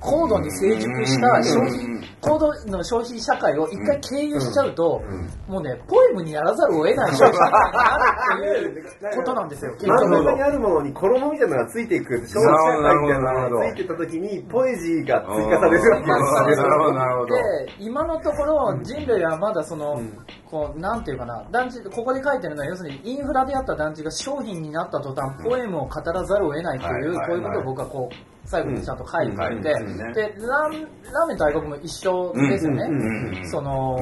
[0.00, 5.52] 高度に成熟した消費うん高度の消費社会を一回経由しちゃうと、うん。
[5.52, 9.72] もうねポエムにならざるを得ない消費社会になるっていうことなんですよ。
[9.72, 17.42] 結真ん局中にあるものに衣みたいなのがついていく、消費社会みたいなのがついてた時に、ポエジーが追加されるわけですなるほどなるほどで
[17.78, 20.12] 今のところ人類はまだその、うん。
[20.50, 33.96] こうなんていうかな団地ここで書いてるのは要するにインフラであった団地が商品になった途端ポエムを語らざるを得ないという、こういうことを僕はこう最後にちゃんと書いてあって、でラーメンと愛国も一緒ですよね、その、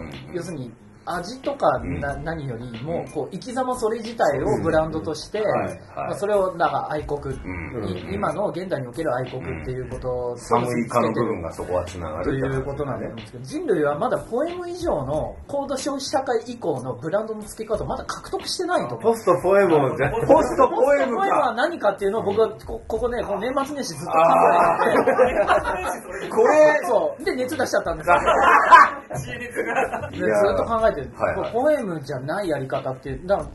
[0.00, 0.72] うん要するに
[1.16, 5.42] 味とかな、何よりもこう生き様それ自体をブランドとして、
[5.96, 7.18] まあ、それをだから愛国、
[8.12, 18.96] 今の現代における愛国っていうことを寒い化の部分がそこはつながるということなんだと思うんですけど人類はまだポエム以上の高度消費社会以降のブランドの付け方をまだ獲得してないと。
[18.96, 26.26] ポストポエムをじゃポストポエムポエムはか何かっていうのを僕はこここねこの年末年始ずっと考あえて。
[26.26, 27.24] て これそう。
[27.24, 28.16] で熱出しちゃったんですよ。
[30.12, 31.52] ずっと考えてる、はいはい。
[31.52, 33.48] ポエムじゃないやり方っていうだから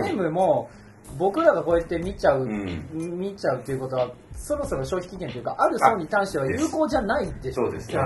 [0.00, 0.70] ポエムも
[1.18, 3.18] 僕らがこうやって見ちゃう、うん。
[3.18, 7.98] 見ちゃうっていうことはそろそろ消費期限というかある層に対しては有効じゃないでしょそうですね。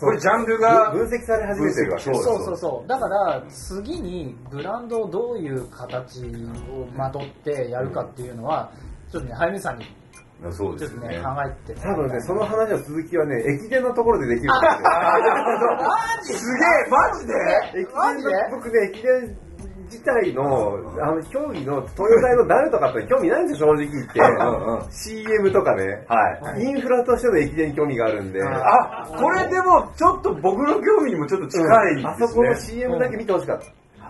[0.00, 2.88] これジャンルが分析され始めてるわそうそうそう。
[2.88, 8.72] だから次にブランドをどういう形をまとってやるかっていうのは
[9.10, 9.84] ちょっとね早見さんに
[10.50, 14.80] そうちょっとねですね考えて多分ね、その話の続きはね、駅伝のところでできるんですよ。
[15.76, 17.80] マジ すげえマジで？
[17.80, 18.30] 駅マジで？
[18.50, 19.36] 僕ね、駅伝
[19.90, 24.20] 自体の、あの、競技の、東洋大の誰とかって興味ないんですよ、正直言って。
[24.20, 26.04] うんうん CM とかね。
[26.08, 28.40] はいインフラとしての駅伝に興味があるんで。
[28.42, 33.66] あこれでもちょっと僕の興味にもちょっと近いですねあそこの CM だけ見てほしかった。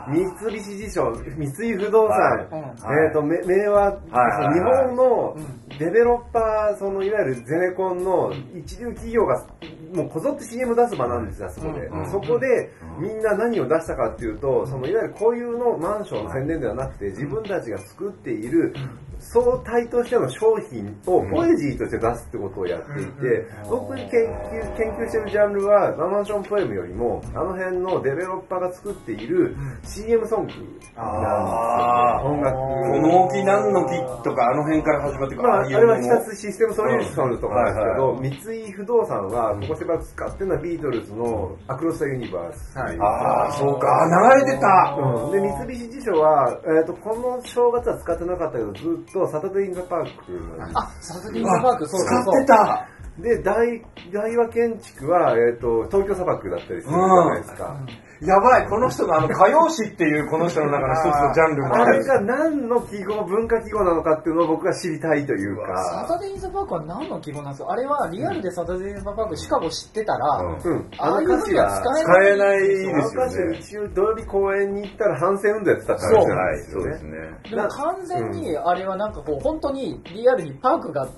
[0.09, 3.07] 三菱地所、三井不動産、はい。
[3.07, 9.47] えっ、と、め明和、はいはい日本のうデベロッパー、そのいわゆるゼネコンの一流企業が、
[9.95, 11.87] もうこぞって CM 出す場なんですよ、あそこで。
[11.87, 18.75] うんそこで、みんな何を出したかっていうと、そのいわゆるこういうのマンションの宣伝ではなくて、自分たちが作っている
[19.21, 29.55] 総体としての商品をポエジーとして出すってことをやっていて、僕に研究、研究してるジャンルは、マンションポエムよりも、あの辺のデベロッパーが作っている
[29.90, 30.53] CM ソング
[30.94, 32.37] あなんですよね。
[32.37, 32.57] 音楽。
[32.57, 42.79] この木何の木とかあの辺から始まってくまあ、ああれは日立システムソリューションズとかなんですけど、うん三井不動産は、ここしばらく使ってるのはビートルズの Across the Universe。
[42.79, 43.88] ああそうか。
[44.03, 44.96] あ流れてた。
[44.98, 52.88] うん、で三菱地所は、えー、とこの正月は使ってなかったけどずっと Saturday in the Park のあ Saturday in the Park そう使ってた。
[53.18, 57.76] で大大和建築は、えー、と東京砂漠だったりするじゃないですか、
[58.21, 61.85] やばい、この人のあの歌謡詞っていうこの人の中の一つのジャンルもある。
[61.85, 67.73] あれが何の記号、文化記号なのかっていうのを僕は知りたいというか、サタデー・イン・ザ・パークは何の記号なんですか？
[67.73, 70.91] あれはリアルで Saturday in the Park シカゴ知ってたら、うん。
[70.99, 73.59] ああいうふうには使え使えないあですよの歌手ね。
[73.59, 76.83] 一応土曜日公園に行ったら反戦運動やってたって話じゃないですよね。
[76.83, 77.51] そうですね。
[77.51, 81.09] でも完全にあれはなんかこう本当にリアルにパークがあ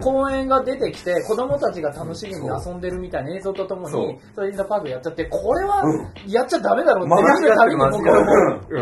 [0.00, 5.82] 公園が出てきて子供たちが楽しみに遊んでるみたいな映像とともにそれ in the Park やっちゃってこれは
[6.26, 7.22] やっちゃダメだろうって思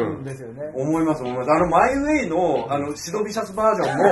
[0.07, 0.63] んんですよね。
[0.75, 1.51] 思います思います。
[1.51, 4.11] あの、マイウェイの、あの、シドビシャスバージョンも、ず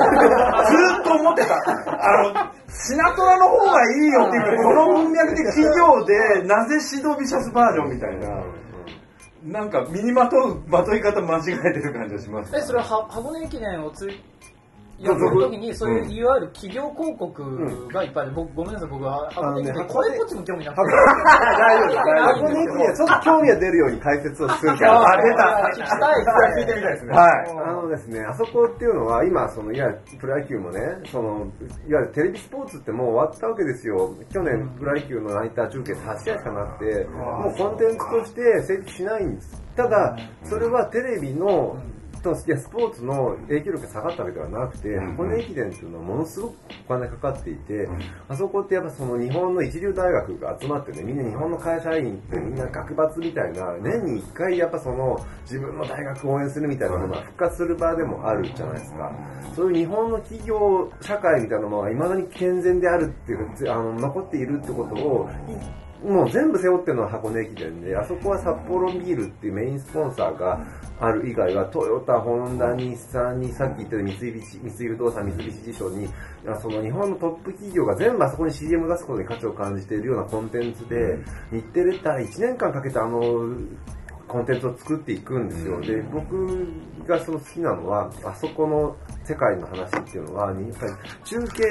[0.99, 1.55] ーっと思ってた。
[1.55, 8.45] あの、シナトラの方がいいよっていう、この文脈的企業で、なぜシドビシャスバージョンみたいな。
[9.45, 12.53] なんか、身にまとう、まとい方間違えてる感じがします。
[12.53, 14.09] でそれはは箱根駅伝をつ
[14.99, 22.45] やってる時にそういういわゆる企業広告がいっぱいで僕ごめんなさい僕はあのねこれっぽっちも興味なくて大丈夫、大丈夫。
[22.45, 25.01] 箱根駅伝はちょっと興味が出るように解説をするから。
[25.01, 25.71] あ、出た。
[25.73, 27.13] 聞きたい聞いてみたいですね。
[27.13, 27.51] はい。
[27.69, 30.81] あのですね、あそこっていうのは、今、その、いわゆるプロ野球もね、
[31.11, 31.47] その、
[31.89, 34.15] いわゆるテレビスポーツってもう終わったわけですよ。
[34.33, 39.63] 去年、プロ野球のナイター中継8試合しかなくて、もうコンテンツとして成立しないんです。
[39.77, 41.77] ただ、それはテレビの、
[42.25, 46.55] といやスポーツの影響力が下がったわけではなくて、うん箱根駅伝っていうのはものすごく
[46.87, 47.89] お金かかっていて、
[48.29, 59.13] あそこってやっぱその日本の一流大学が集まってね、みんな日本の会社員ってみんな学閥みたいな、年に一回やっぱその自分の大学を応援するみたいなものが復活する場でもあるじゃないですか。
[59.55, 65.31] そういう日本の企業、社会みたいなものが未だに健全であるっていうか、あの残っているってことを、
[66.05, 70.61] もう全部背負ってるのは箱根駅伝で、あそこは札幌ビールっていうメインスポンサーが
[71.01, 76.09] ある以外は、トヨタ、ホンダ、日産に、さっき言ったように三菱、三井不動産、三菱地所に、
[76.61, 81.19] その日本のトップ企業が全部あそこに CM 出すことに価値を感じているようなコンテンツで、
[81.51, 83.21] 日テレって1年間かけてあの、
[84.29, 85.81] コンテンツを作っていくんですよ。
[85.81, 86.67] で、僕
[87.07, 90.93] がその好きなのは、あそこの世界の話っていうのは、にやっぱり
[91.25, 91.63] 中継、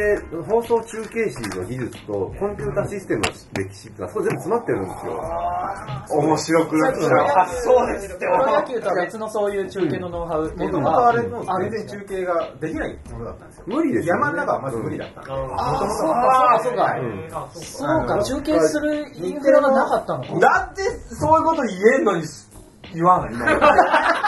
[0.50, 6.20] 放送中継士の技術とコンピュータシステムの歴史ってのは、そこ全部詰まってるんですよ。
[6.20, 7.12] 面白くなっちゃう。
[7.38, 8.18] あ、そうですって。
[8.20, 13.64] プロ野球とは別のそういう中継のノウハウっていうのはもとあれもある全然中継ができないものだったんですよ。
[13.68, 17.30] 無理ですよね山の中はまず無理だったあーそうかうん
[17.62, 20.84] そうか中継するインフラがなかったのかだって、
[21.16, 22.24] そういうこと言えんのに
[22.94, 23.34] 言わない。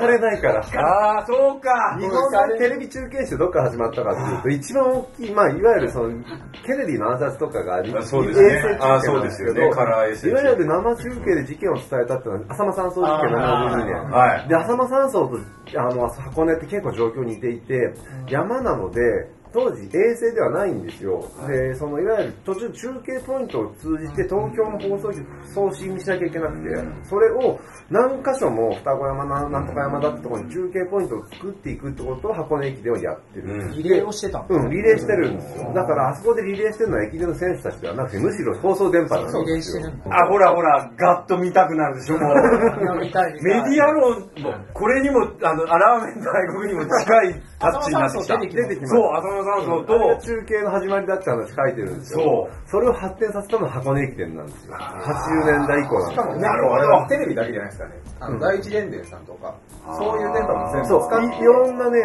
[0.00, 0.60] これないから。
[0.60, 1.96] ああ、そうか。
[1.98, 6.10] 日本のテレビ中継史どっから始まったかっていうと、一番大きい、まあ、いわゆるその、
[6.66, 14.10] ケネディの暗殺とかがありあそうですねあそうですよねカラー衛星いわゆる生中継で事件を伝えたっていうのは、浅間山荘事件72年。
[14.10, 14.48] はい。
[14.48, 15.38] で、浅間山荘と
[15.78, 17.94] あの箱根って結構状況に似ていて、
[18.28, 19.00] 山なので、
[19.52, 21.24] 当時衛星ではないんですよ。
[21.46, 26.68] で、そのいわゆる途中中継ポイントを通じて東京の放送局送信しなきゃいけなくて、
[27.08, 27.58] それを
[27.90, 33.54] 何箇所も双子山ななんとか山だってところに中継ポイントを作っていくってことを箱根駅伝をやってる。
[33.54, 35.72] うんリレーをしてたのうん、リレーしてるんですよ。
[35.74, 39.82] だからあそこでリレーしてるのは駅伝の選手たちではなくて、むしろ放送電波なんリレーですよ。
[39.82, 42.34] してるんだあ、ほらほら、ガッと見たくなるでしょ、もう。
[42.98, 48.38] メディア論も、これにも、あの、アラーメン大国にも近いタッチになってきた。
[48.38, 48.94] 出てきて出てきます
[49.42, 52.20] そう、浅間山荘と、中継の始まりだって話書いてるんですよ。
[52.20, 52.68] そう。
[52.70, 54.74] それを発展させたのは箱根駅伝なんですよ。
[54.74, 56.16] 80年代以降なんですよ。
[56.16, 57.94] しかもね、あれはテレビだけじゃないですかね。
[58.20, 59.54] あの、第一電電さんとか、
[59.98, 62.00] そういう電波も全部そう、使っていいろんなね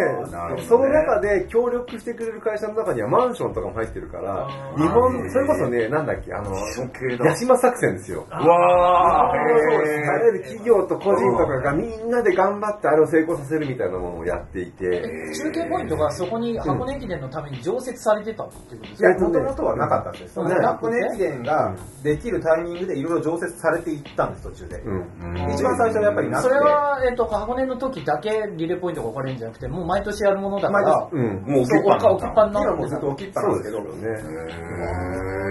[0.67, 6.51] その中で協力してくれる会社の中にはマンションとかも入ってるから、日本、それこそね、なんだっけ、あの、
[6.99, 8.25] 系八島作戦ですよ。
[8.29, 15.01] うわー、そうへあらゆる企業と個人とかがみんなで頑張ってあれを成功させるみたいなものをやっていて、
[15.33, 19.09] 中継ポイントがそこに箱根駅伝のために常設されてたっていうことですか？
[19.09, 20.47] いや、もともとはなかったんですよ。
[20.47, 20.55] ね。
[20.61, 24.79] 箱根駅伝ができるタイミングでいろいろ常設されていったんです、途中で。
[24.81, 25.01] うん。
[25.33, 26.49] ー一番最初はやっぱりなくて。
[26.49, 31.43] それ、は、えっと、箱根の時だけリレーポイントが置かれるんじゃなくて、もう毎年やるものだから、うん。
[31.45, 34.35] もうそう置き置きっぱにな今ってもうずっと置きっぱそなんですけど、うですよね。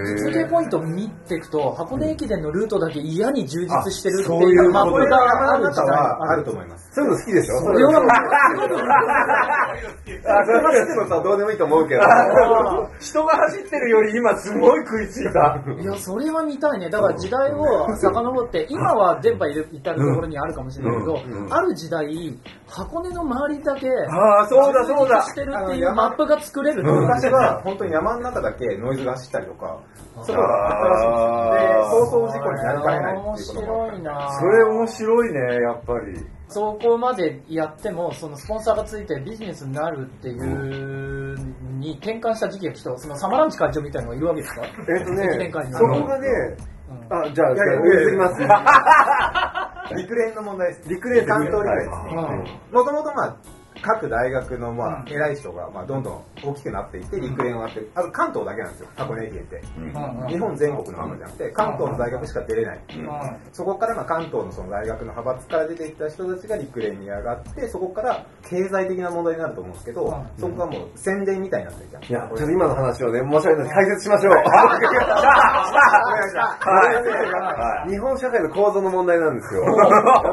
[0.05, 6.91] 中継ポイントを見ていくと、箱根駅伝のルートだけ嫌に充実してるってあそういういうマップがある時代はあると思います。
[6.93, 8.01] そういうの好きでしょそれ それは
[10.27, 12.03] あ、それまでしてもさ、どうでもいいと思うけど。
[13.01, 15.59] 人が走ってるより今すごい食いついた。
[15.81, 16.89] いや、それは見たいね。
[16.89, 21.19] だから時代を遡って、今は電波いる至るところにあるかもしれないけど、
[21.51, 25.23] ある時代、箱根の周りだけ、ああ、そうだそうだ。
[25.23, 29.79] してるっていうマップが作れる昔は本当に山の中だけノイズが走ったりとか、
[30.23, 36.27] そこがあー新しいで、放送事故になりかねない面っていうこともあった白いなそれ面白いね、やっぱり。
[36.49, 41.37] そこまでやっても、そのスポンサーがついてビジネスになるっていう
[41.81, 44.63] に転換した時期が来た、そのサマランチ会長みたいなのがいるわけですか？
[44.65, 45.23] えっとね
[45.79, 46.29] そこがね、
[47.11, 49.95] あ、じゃあ、じゃあ、いやいやいや移ります。
[49.97, 50.89] 陸連の問題です。
[50.89, 52.75] 陸連関東陸連です。
[52.75, 53.37] もともとまあ、
[53.83, 57.91] 各大学のまあ偉い人がまあどんどん大きくなっていって陸連をやってる。
[57.95, 59.63] あと関東だけなんですよ、箱根駅伝って。
[60.29, 62.81] 日本全国の話じゃなくて、関東の大学しか出れない。
[63.53, 72.05] そこからまあ関東のその大学の派閥から出てきた人たちが陸連に上がって、そこから経済的な問題になると思うんですけど、そこがもう宣伝みたいになってるじゃん。
[72.05, 74.35] いや、ちょっと今の話をね、申し訳ない解説しましょう。
[74.35, 74.41] は
[77.87, 79.63] い日本社会の構造の問題なんですよ。
[79.65, 79.71] や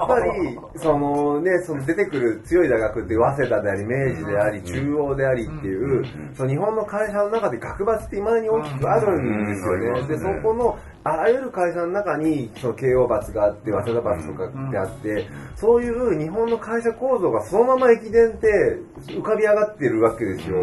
[0.06, 10.08] っぱり、そのね、その出てくる強い大学って早稲田であり、明治であり、中央でありっていう、その日本の会社の中で学閥って未だに大きくあるんですよね。
[10.08, 18.78] で、そこの、あらゆる会社の中に、その慶応閥があって、早稲田閥とかってあって、そういう日本の会社構造がそのまま駅伝って
[19.08, 20.58] 浮かび上がってるわけですよ。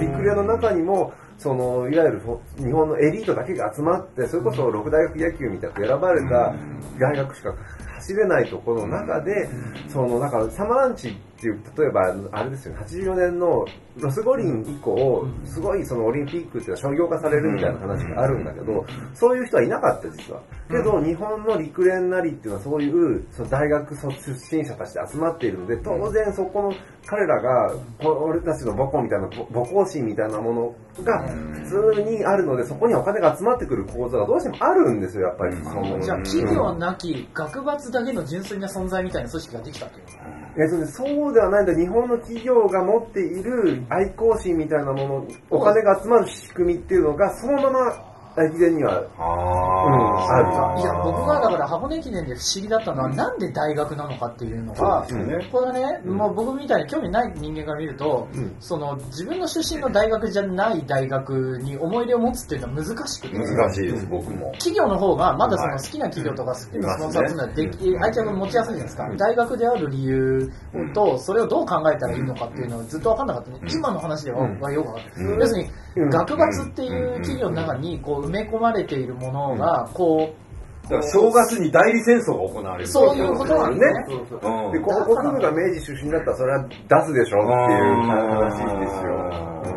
[0.00, 6.54] 陸連の中にも、そのいわゆるそ日本のエリートだけが集まって、それこそ六大学野球みたく選ばれた
[6.98, 7.54] 大学しか
[7.96, 9.48] 走れないところの中で、
[9.88, 13.66] そのなんかサマランチっていう、例えばあれですよね、84年の
[13.98, 20.40] ロス五輪以降、すごいそのオリンピックっていうのは商業化されるみたいな話があるんだけど、そういう人はいなかった実は。
[20.70, 26.72] けど、日本の陸連なりっていうのはそういうその大学卒出身者たちで集まっているので、当然そこの
[27.06, 35.56] 彼らが、こ俺たちの母校みたいな、母校心みたいなものが普通にあるので、そこにはお金が集まってくる構造がどうしてもあるんですよ、やっぱり。
[36.02, 40.04] じゃあ企業なき学閥だけの純粋な存在みたいな組織ができたっていう
[40.56, 41.74] えっとね、そうではないんだ。
[41.74, 50.80] 日本の企業が持っている愛好心みたいなもの、お金が集まる仕組みっていうのが、そのまま駅伝には、あある。
[50.80, 55.06] いや、僕がだから箱根駅伝で不思議だったのは、なんで大学なのかっていうのが、
[55.52, 58.28] これはね、もう僕みたいに興味ない人間から見ると、
[58.58, 63.38] その自分の出身の大学じゃない大学に思い入れを持つっていうのは難しくて。
[63.38, 64.50] 難しいです、僕も。
[64.52, 69.08] 企業の方がまだその好きな企業とか好きなスポンサーっていうのはでき、愛着が持ちやすいじゃないですか。
[69.16, 70.50] 大学である理由
[70.92, 73.58] と、それをどう考えたらいいのかっていうのはずっと分かんなかったね。
[73.72, 75.38] 今の話でははよく分かる。
[75.38, 80.44] 要するに、学閥っていう企業の中にこう埋め込まれているものが、こう、
[80.84, 82.88] だから正月に代理戦争が行われる。
[82.88, 84.18] そういうことなんですね。
[84.42, 86.74] うんで、こ国部が明治出身だったら、それは出
[87.06, 89.73] すでしょっていう話ですよ。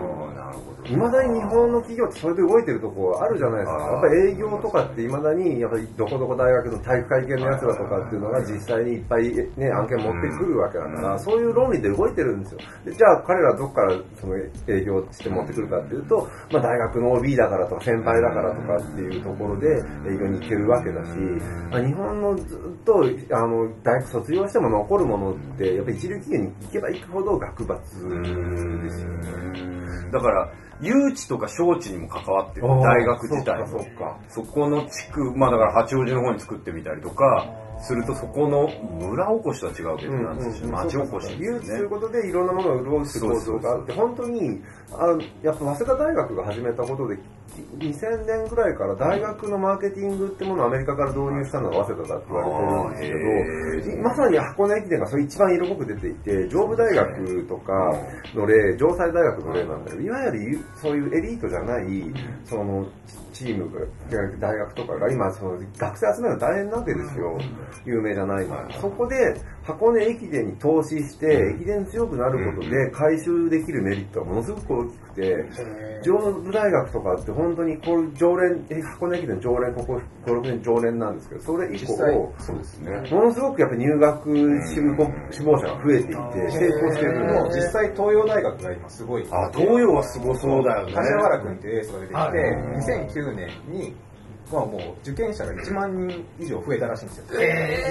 [0.89, 3.83] いまだに日本の企業ってそれで動いてるとこあるじゃないですか。
[3.91, 9.27] やっぱり営業とかっていまだに、やっぱりどこどこ大学の体育会系のやつらとかっていうのが実際にいっぱい
[9.57, 12.59] ね、案件持ってくるわけだから、そういう論理で動いてるんですよ。
[12.85, 21.09] でじゃあ彼らどっからその営業して持ってくるかっていうと、まあ大学の OB だからとか先輩だからとかっていうところで営業に行けるわけだし、
[21.69, 23.03] まあ日本のずっと
[23.35, 30.11] あの大学卒業しても残るものって、やっぱり一流企業に行けば行くほど学閥ですよね。
[30.11, 30.49] だから、
[30.81, 32.67] 誘致とか招致にも関わってる。
[32.67, 33.65] 大学自体
[34.27, 37.47] そそこの地区、まあだから八王子の方に作ってみたりとか、
[37.79, 38.67] するとそこの
[38.99, 41.63] 村おこしとは違うけど、なんですよ町おこし誘致。
[41.63, 44.61] することでいろんなものを潤す構造があって、本当に、
[44.91, 45.07] あ
[45.43, 47.17] やっぱ早稲田大学が始めたことで、
[47.77, 57.73] 2000年ぐらいから大学のマーケティングってものをアメリカから導入したのが早稲田だって言われてるんですけど、まさに箱根駅伝がそれ一番色濃く出ていて、上武大学とか
[58.35, 62.13] の例、城西大学の例なんだけど、いわゆるそういうエリートじゃない、
[62.45, 62.87] その、
[63.33, 63.85] チームが、
[64.39, 67.37] 大学とかが今、その学生集めるの大変なわけですよ。
[67.85, 68.81] 有名じゃないから。
[68.81, 69.15] そこで、
[69.67, 75.45] 箱根駅伝に投資して、駅伝強くなることで回収できるメリットがものすごく大きくて、
[76.03, 82.91] 上武大学とかって本当にこう常連、え箱根駅伝常連、ここ5、6年常連なんですけど、それ以降、そうですね。
[83.11, 84.29] ものすごくやっぱり入学
[84.69, 89.27] 志望志望者が増えていて、成功してるもう実際東洋大学が今すごい。
[89.29, 90.93] あ、東洋はすごそうだよね。
[90.93, 93.95] 柏原君ってエースが出てきて、2009年に、
[94.51, 97.25] まあもう受験者が1万人以上増えたらしいんですよ。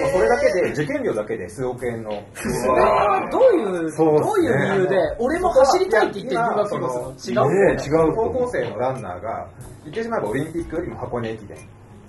[0.01, 2.11] まあそれだけで、受験料だけで数億円の。
[2.33, 7.83] それはどういう、そうどういう理由で、俺も走りたいって言って入学するの違う、ね。
[7.83, 8.13] 違うと。
[8.13, 9.47] 高校生のランナーが、
[9.83, 11.57] 言ってしまえばオリンピックよりも箱根駅伝。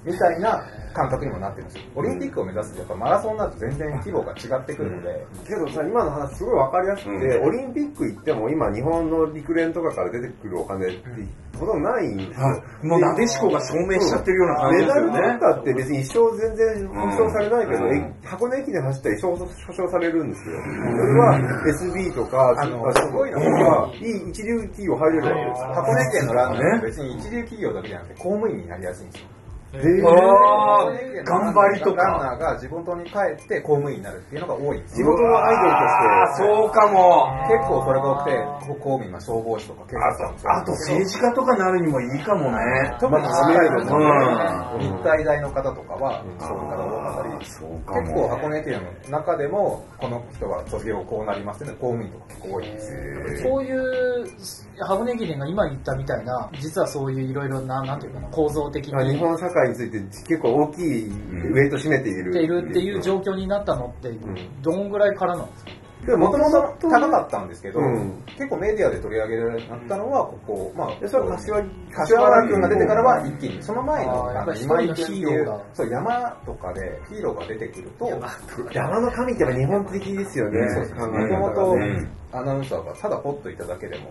[0.04, 0.62] みたいな
[0.94, 1.84] 感覚にもなってるんですよ。
[1.94, 11.04] オリンピックを目指すとやっぱマラソンになると全然規模が違ってくるので、けどさ、今の話すごいわかりやすくて、オリンピック行っても今日本の陸連とかから出てくるお金って
[11.58, 12.46] ほとんどないんですよ。
[12.84, 15.34] もうなでしこが証明しちゃってるような感じメダルですよね。
[15.34, 20.56] とかって別に一生全然保証されないけど、え箱根駅伝走ったら一生保証されるんですよ。
[20.62, 25.68] それは SB とか、あのあすごいのが、いい一流企業入れるわけですよ。
[25.74, 29.37] 箱根県のランナーは別に一流企業だけじゃなくて公務員になりやすいんですよ。
[29.72, 31.24] へー。
[31.24, 32.02] 頑張りとか。
[32.02, 34.82] ランナーが地元に帰って公務員になるっていうのが多い。
[34.88, 37.28] 地元のアイドルとして、そうかも。
[37.48, 38.38] 結構それが多くて、
[38.80, 42.96] 公務員は消防士とか警察官あと政治家とかなるにもいいかもね。
[43.00, 44.02] 特に北海道うん。
[44.04, 48.28] の日体大の方とかは、そういう方多かったり、そうか結構も。
[48.28, 53.50] 箱根駅伝の中でも、この人は卒業こうなりますね、公務員とか結構多いんですよ。
[53.50, 54.26] そういう
[54.80, 59.12] 箱根駅伝が今言ったみたいな実はそういういろいろななんていうかな構造的に。
[59.12, 62.30] 日本社会について結構大きいウェイト占めている。
[62.30, 64.10] っているっていう状況になったのって
[64.62, 65.70] どんぐらいからなんですか？
[66.16, 68.22] もともと高かったんですけど、うん。
[68.28, 78.08] 結構メディアで取り上げられたのは、ここ、まあ、でそれは柏木柏原君が出てからは一気に、その前のあーやっぱり今井君っていうヒーローが、そう、山とかでヒーローが出てくると、
[78.72, 80.60] 山の神ってやっぱ日本的ですよね。
[80.96, 84.10] もともとねアナウンサーがただポッといただけでも、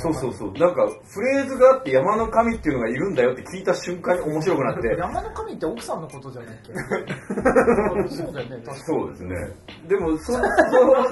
[0.00, 0.52] そうそうそう。
[0.54, 4.88] なんか、フレーズがあって山の神っていうのがいるんだよって聞いた瞬間に面白くなって。
[4.96, 6.72] 山の神って奥さんのことじゃないっけ？
[8.16, 9.36] そうだよね確かそうですね。
[9.88, 10.44] でも、そ、そ、に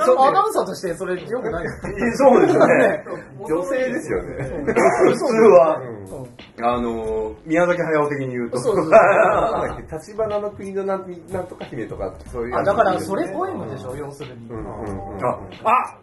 [0.07, 1.71] そ、アナウンサーとしてそれよくないよ
[2.17, 3.05] そうですね。
[3.47, 4.37] 女性ですよね。
[5.05, 5.99] 普通は、うん
[6.65, 8.59] あの、宮崎駿的に言うと。
[8.59, 15.25] そうそうそうなんだっけ、立花の国のなんなんとか姫とか、そういうあだからそれポエムでしょ要するにうんうんうん。
[15.27, 15.99] あ、あ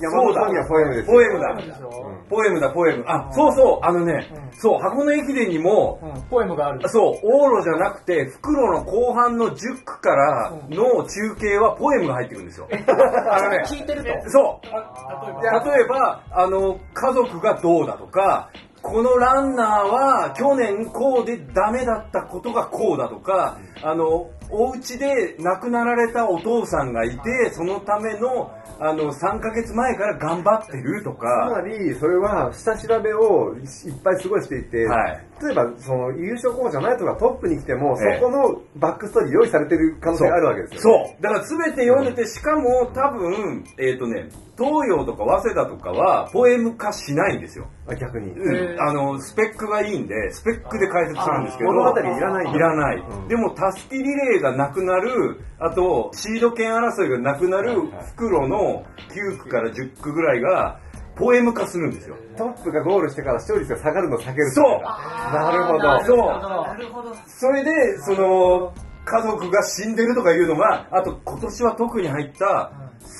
[0.00, 1.14] 山の神はポエムですよ。
[1.14, 1.54] ポエムだ。
[2.28, 3.04] ポエムだ、ポエム。
[3.06, 6.22] あ、そうそう、あのね、うんそう、箱根駅伝にも、うん。
[6.22, 6.88] ポエムがある。
[6.88, 12.68] そう、往路じゃなくて、袋の後半の10区からの中継はポエムが入ってくるんですよ。
[13.30, 14.30] あのね、聞いてると。
[14.30, 14.66] そう、
[15.68, 18.50] 例えば、あの、家族がどうだとか、
[18.84, 41.08] このランナーは去年こうでダメだったことがこうだとか、あの、お家で亡くなられたお父さんがいて、そのための、あの、3ヶ月前から頑張ってるとつか、まり、それは下調べをいっぱいすごいしていて、はい例えば、その優勝候補じゃないとかトップに来ても、ええそこのバックストーリー用意されてる可能性があるわけですよ、ね。
[41.08, 41.22] そう。
[41.22, 47.66] だから全て読んでて、しかも多分、えっ、とね、東洋とか早稲田とかは、ポエム化しないんですよ。
[47.88, 48.30] あ逆に。
[48.30, 52.96] うんあの、スペックがいいんで、スペックで解説するんですけど、物語いらないいらない。
[52.96, 57.80] うんでも、たすきリレーがなくなる、あと、シード権争いがなくなる
[58.14, 60.80] 袋の9区から10区ぐらいが、
[61.16, 62.16] ポエム化するんですよ。
[62.36, 66.04] トップがゴールしてから視聴率が下がるのを避けるそうなるほど。
[66.04, 66.18] そう。
[66.18, 68.72] なるほどそれで、その、
[69.04, 72.72] 家族が死んでるとかいうのが、あと今年は特に入った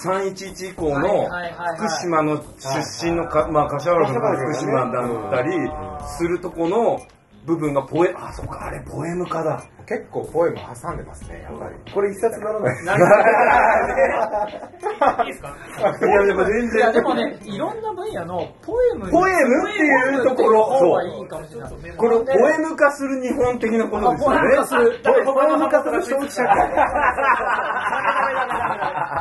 [0.05, 5.53] 311以降はいの福島の出身のか、まあ柏原君が福島だったり
[6.17, 6.99] するとこの
[7.45, 9.63] 部分がポエ、あ、そっか、あれポエム化だ。
[9.87, 11.75] 結構ポエム挟んでますね、やっぱり。
[11.93, 12.77] これ一冊ならない。
[15.27, 15.55] いいですか？
[16.07, 17.05] いや、でも全いやで然。
[17.05, 19.07] もねいろんな分野のポエム。
[19.07, 20.67] にポエムっていうところ。
[20.81, 21.73] ポエムっていう方がいいかもしれない。
[21.97, 24.37] これ、ポエム化する日本的なことですよね。
[24.37, 25.01] あポエム化する。
[25.05, 26.45] ポエポエム化する消費者。
[26.45, 26.55] 会。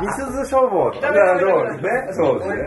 [0.00, 1.08] ミスズ消防とか。
[1.08, 1.90] そうですね。
[2.12, 2.60] そうポエムで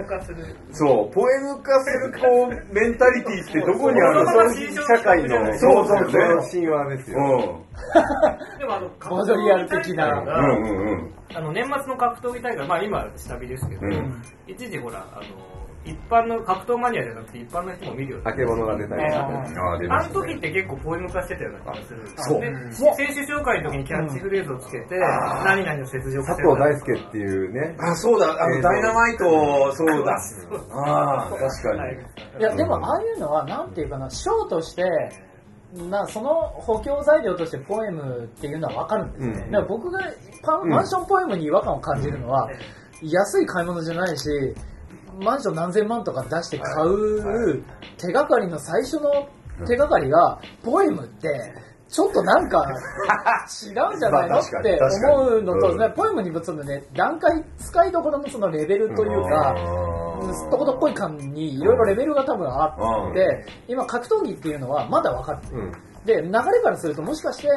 [0.67, 0.83] す
[1.15, 4.31] ポエム化するこう、メンタリティってどこにあるの？
[4.31, 5.87] 消費社会のそう。
[5.87, 5.97] そう。
[6.11, 7.61] そう神話ですよ。
[7.77, 10.23] うでもあのボドリアル的なん。
[10.23, 11.13] うんうんうん。
[11.35, 19.19] あの年末の格闘技大会、まあ今下火ですけど、うん一時ほらあの一般の格闘マニアじゃなくて一般の人も見るようになあけぼのが出たりとか。
[19.23, 22.01] ああ、出あましたねの時って結構ポエム化してたような気がする。
[22.17, 24.97] そうで選手紹介の時にキャッチフレーズをつけて、
[25.45, 27.75] 何々の雪辱佐藤大輔っていうね。
[27.79, 30.17] あ、そうだ、あの、えーダイナマイト、そうだ。
[30.75, 31.73] ああ、確か
[32.35, 32.39] に。
[32.39, 34.83] いやでもああいうのはなんていうかなショーとして
[35.89, 39.51] なその補強材料としてポエムっていうのは分かるんですね、うん。
[39.51, 39.99] だから僕が
[40.43, 42.49] パマンションポエムに違和感を感じるのは、
[43.01, 44.29] 安い買い物じゃないし
[45.19, 47.63] マンション何千万とか出して買う
[47.97, 49.27] 手がかりの最初の
[49.67, 51.27] 手がかりがポエムって
[51.89, 52.65] ちょっとなんか
[53.63, 54.39] 違うんじゃないの？
[54.39, 54.79] って
[55.13, 55.77] 思うのと、うん。
[55.79, 59.55] ねポエムにもそのね段階使いどころのそのレベルというか、
[60.37, 65.61] すっとことっこい感にいろいろレベルが多分あって、今格闘技っていうのはまだ分かってる。
[65.61, 65.71] うん。
[66.05, 66.31] で、流れ
[66.61, 67.49] からするともしかして、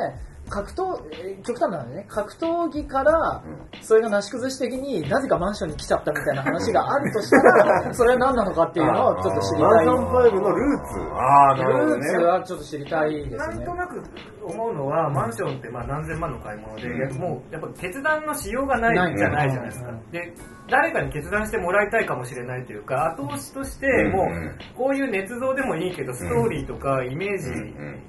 [0.50, 3.42] 格闘、えー極端なのね、格闘技から、
[3.80, 9.70] それがなし崩し的になぜかマンションに来ちゃったみたいな話があるとしたら、 それは何なのかっていうのをちょっと知りたい。
[9.70, 11.00] マンションファイブのルーツ。
[11.14, 12.24] ああ、なるほどルーツね。
[12.24, 13.74] はちょっと知りたいですねなんと。
[13.74, 14.02] なく
[14.44, 16.88] 思うのは、マンションってまあ何千万の買い物で、
[17.18, 19.92] もうやっぱ決断のしようがないじゃないじゃないですか。
[20.12, 20.34] で、
[20.68, 27.50] 誰かに決断してもらいたいかもしれないというか、後押しとして、もうんう、こういう捏造でもいいけど、ストーリーとかイメージ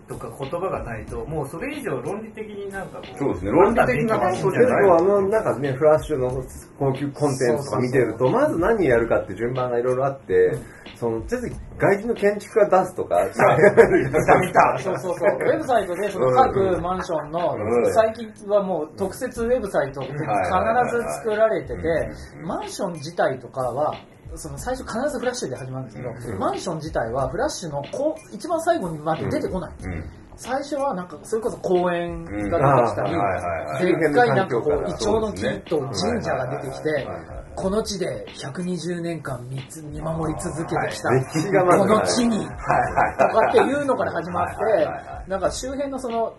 [0.08, 3.52] とか言葉がないと、もうそれ以上論理理的になんかこう、そうですね。
[3.52, 4.84] 論理的な発想じゃない。
[4.84, 6.44] 結構あの、なんかね、フラッシュの
[6.80, 10.52] 高級コンテンツとか見てると、まず何やるかって順番がいろいろあって、
[10.96, 13.34] その、とりあえず外人の建築家出すとか、見
[14.54, 15.38] たそうそうそう。
[15.40, 22.12] ウェブサイトでその各マンションのうん、最近はもう特設ウェブサイトって必ず作られてて、
[22.44, 23.94] マンション自体とかは、
[24.36, 29.74] その最初必ずフラッシュで始まるんですけど、マンション自体はフラッシュのこう一番最後にまで出てこない。
[29.84, 30.04] うん
[30.42, 32.50] 最初はなんかそれこそ公園が出て
[32.90, 37.08] きたり、でっかいなんかこうイチョウの木と神社が出てきて
[37.56, 46.36] この地で120年間見つ見守り続けてきた、この地に、とかっていうのから始まって、なんか周辺のその、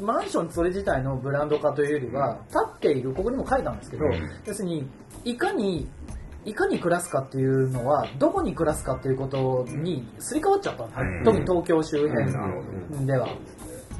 [0.00, 4.88] マンションそれ自体のブランド化というよりは、立っている、ここにも書いたんですけどうん、要するに、
[5.24, 5.88] いかに、
[6.44, 13.28] いかに暮らすかっていうのは、どこに暮らすかっていうことにすり替わっちゃったん特に東京周辺では。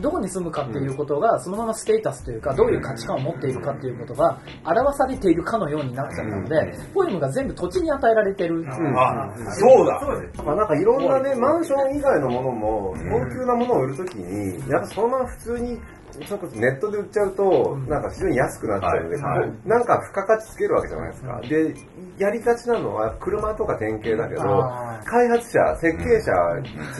[0.00, 8.64] どこに住むかっていうことが、そのままステータスというか、どういう価値観を持っているかっていうことが、表されているかのようになっちゃったので、ポエムが全部土地に与えられてる。
[8.96, 10.00] あそうだ。
[10.44, 15.78] まあなんかいろんなね、マンション以外のものも、高級なものを売るときに、やっぱそのまま普通に、
[16.12, 19.40] それこそネットで売っちゃうと、なんか非常に安くなっちゃうので、はい。
[19.40, 19.52] はい。
[19.64, 21.40] なんか付加価値つけるわけじゃないですか。
[21.40, 21.74] で、
[22.18, 26.32] やりがちなのは車とか典型だけどあ、開発者、設計者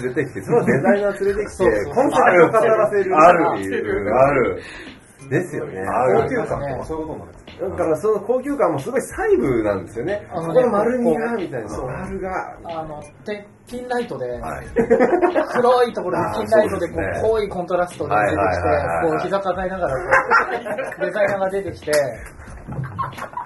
[0.02, 3.46] 連れてきて、そのデザイナー連れてきて コンセプトを語らせるある。
[4.14, 4.62] ある
[5.32, 5.82] ですよね。
[5.86, 7.32] 高級感とかそういうこともね。
[7.60, 10.26] だからその高級感もすごい細部なんですよね。
[10.30, 11.68] あのねここの丸みが、みたいな。
[11.68, 12.58] そう丸が。
[12.64, 14.66] あの、てピンライトで、はい
[15.52, 16.88] 黒いところにピンライトで
[17.22, 18.38] 濃いコントラストで出てきて
[19.08, 19.96] こう膝抱えながら
[21.00, 21.92] デザイナーが出てきて、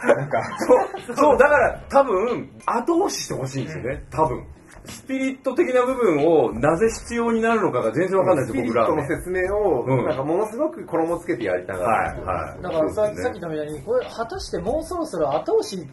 [0.02, 4.44] なんか、そう、そう、だから多分、後押ししてほしいんですよね、多分。
[4.86, 9.16] スピリット的な部分をなぜ必要になるのかが全然わかんないですよ、僕らは、スピリットのね。
[9.16, 12.24] 説明を、うんなんかものすごく衣つけてやりたがはい、る。
[12.24, 12.62] はい。
[12.62, 15.86] だからさ,、っきのみたいに、これ果たしてもうそろそろ後押し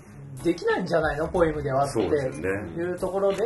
[0.43, 3.43] できないんじゃないの、ポエムではっていうところで、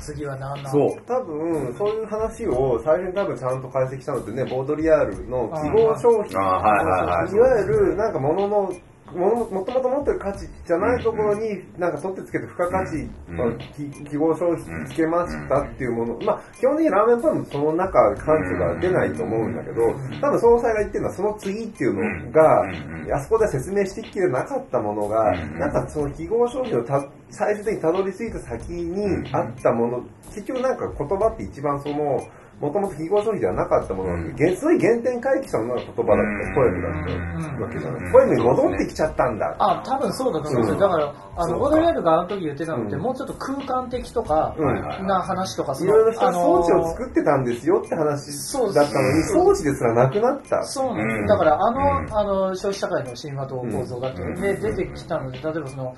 [0.00, 1.02] 次は何なのそう。
[1.06, 6.38] 多分、そういう話を最初に多分ちゃんと解析したのってね、ボードリアールの記号商品。
[6.38, 8.72] はいはいはいいわゆる、なんか物の、
[9.12, 13.58] ものもともと持ってる価値じゃないところに、なんか取ってつけて付加価値、うん。
[13.58, 19.82] き記号消費つけましたっていうもの、まあ、基本的にラーメンパンもその中、感情が出ないと思うんだけど、
[20.20, 23.12] 多分総裁が言ってるのはその次っていうのが、うん。
[23.12, 25.58] あそこで説明してきれなかったものが、うん。
[25.58, 30.04] なんかその記号消費のた最終的にたどり着いた先にあったもの、
[30.34, 32.20] 結局なんか言葉って一番その、
[32.60, 34.34] もともと記号消費ではなかったものなん。
[34.34, 36.48] で、すごい原点回帰したものが言葉だった。
[36.48, 37.56] り、ポエムだった。
[37.56, 38.12] りわけじゃない。
[38.12, 39.56] ポエムに戻ってきちゃったんだ。
[39.60, 40.80] あ、多分そうだと思うんですよ。
[40.80, 43.02] だから、あの、ボードレールがあの時言ってたのって、うん。
[43.02, 45.06] もうちょっと空間的とか、うん。
[45.06, 50.64] な話とか、そいろいろした装置を作ってたんですよって話そうだったのに、装置ですらなくなった。
[50.64, 51.26] そうなんです、うん。
[51.26, 52.18] だからあの、うん。
[52.18, 55.94] あの消費社会の神話と構造が、出てきたので例えばその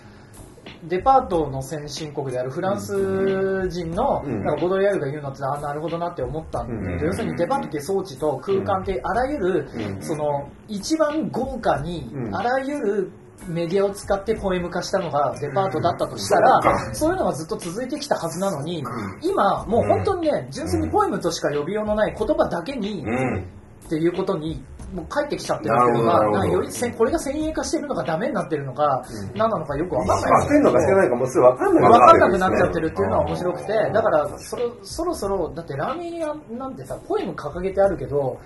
[0.84, 4.44] デパートの先進国であるフランス人の、うん。
[4.44, 7.06] なんかボドリアールが言うのってあなるほどなって思ったんだけど、うん。
[7.06, 10.02] 要するにデパートって装置と空間ってあらゆる、うん。
[10.02, 12.34] その一番豪華に、うん。
[12.34, 13.12] あらゆる
[13.48, 18.84] メディアを使ってポエム化したのがデパートだったとしたら、そういうのがずっと続いてきたはずなのに、
[19.22, 23.38] 今もう本当にね純粋にポエムとしか呼びようのない言葉だけに、うん。
[23.86, 24.62] っていうことに
[24.94, 29.04] もう帰ってきちゃってるっていうのがよりせこれが先鋭化してるのかダメになってるのか、
[29.36, 30.42] 何なのかよく分かんない。
[30.42, 38.40] してんのかしてないのかもうすぐ分かんない分かんなくなっちゃってるっていうのは面白くてだからそろそろそろだってラーメン屋なんてさポエム掲げてあるけど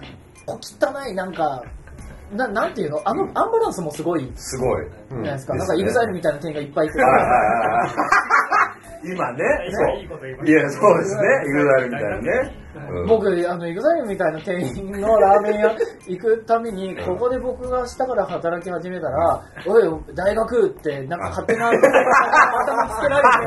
[0.46, 1.62] 小汚いなんか
[2.32, 3.00] ななんていうの？
[3.04, 4.86] あのアンバランスもすごいじすごい。
[5.10, 6.98] ゃないですか、うんなんかイグザイルみたいな店がいっぱいいて
[9.04, 10.48] 今ね、そう。
[10.48, 11.22] いや、そうですね。
[11.46, 12.30] イグザイルみたいにね。
[12.58, 15.76] うん僕、あの、エグザイルみたいな店員のラーメン屋
[16.08, 23.38] 行くために、ここで僕が下から働き始めたら、おい、大学って、なんか勝手な頭つけられて、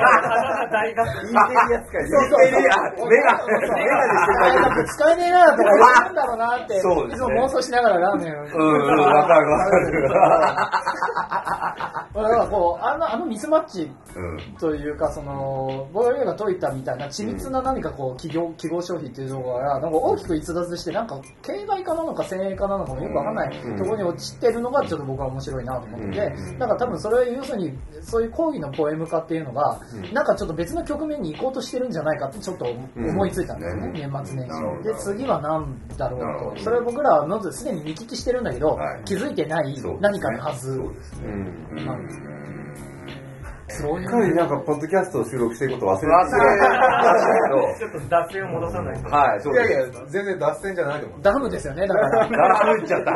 [0.72, 1.36] 大学インテ
[1.68, 2.08] リ扱い。
[2.08, 2.72] そうそうそうメガ、
[3.08, 3.36] メガ
[4.40, 8.44] 大学使えねえなとか言われるんだろうなって、いつも妄想しながらラーメンを。
[8.44, 10.08] うんわかるわかる。
[12.24, 14.56] だからこう、あの、あのミスマッチうん。
[14.60, 23.78] というか、その、ボードゲームが解いたみたいな緻密な何かこう、企業、記号消費っていうところが、なんか大きく逸脱して、なんか、形骸化なのか先鋭化なのかもよくわかんないうん。
[23.78, 26.60] ところに落ちてるのがちょっと僕は面白いなと思ってて、うん。
[26.60, 30.14] だから多分それは要するに、そういう講義のポエム化っていうのが、うん。
[30.14, 32.66] なんかちょっと別の局面に行こうとしてるんじゃないかってちょっと
[32.96, 33.94] 思いついたんですよね、うん。
[33.94, 34.84] 年末年始。
[34.84, 36.64] で、次は何だろうと。
[36.64, 39.04] それは僕らはすでに見聞きしてるんだけど、はい。
[39.06, 40.82] 気づいてない何かのはず
[41.86, 42.07] なん
[43.70, 49.10] そっかりなんか、ポッドキャストを収録していること忘れて忘れましちょっと脱線を戻さないと。
[49.10, 49.70] はい、そうです。
[49.70, 51.22] いやいや、全然脱線じゃないと思う。
[51.22, 52.24] ダムですよね、だから。
[52.24, 53.14] あー、言っちゃった。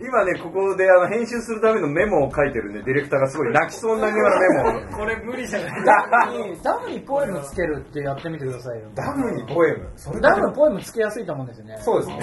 [0.00, 4.98] 今ね、ここであの編集するためのメモを書いてるね、ディレクターがすごい泣きそうになりながらメモを。
[4.98, 8.88] これ無理じゃないダムに、ダムにポエムつけるってやってみてくださいよ。
[8.94, 10.20] ダムにポエム。
[10.20, 11.76] ダムポエムつけやすいと思うんですよね。
[11.80, 12.16] そうですね。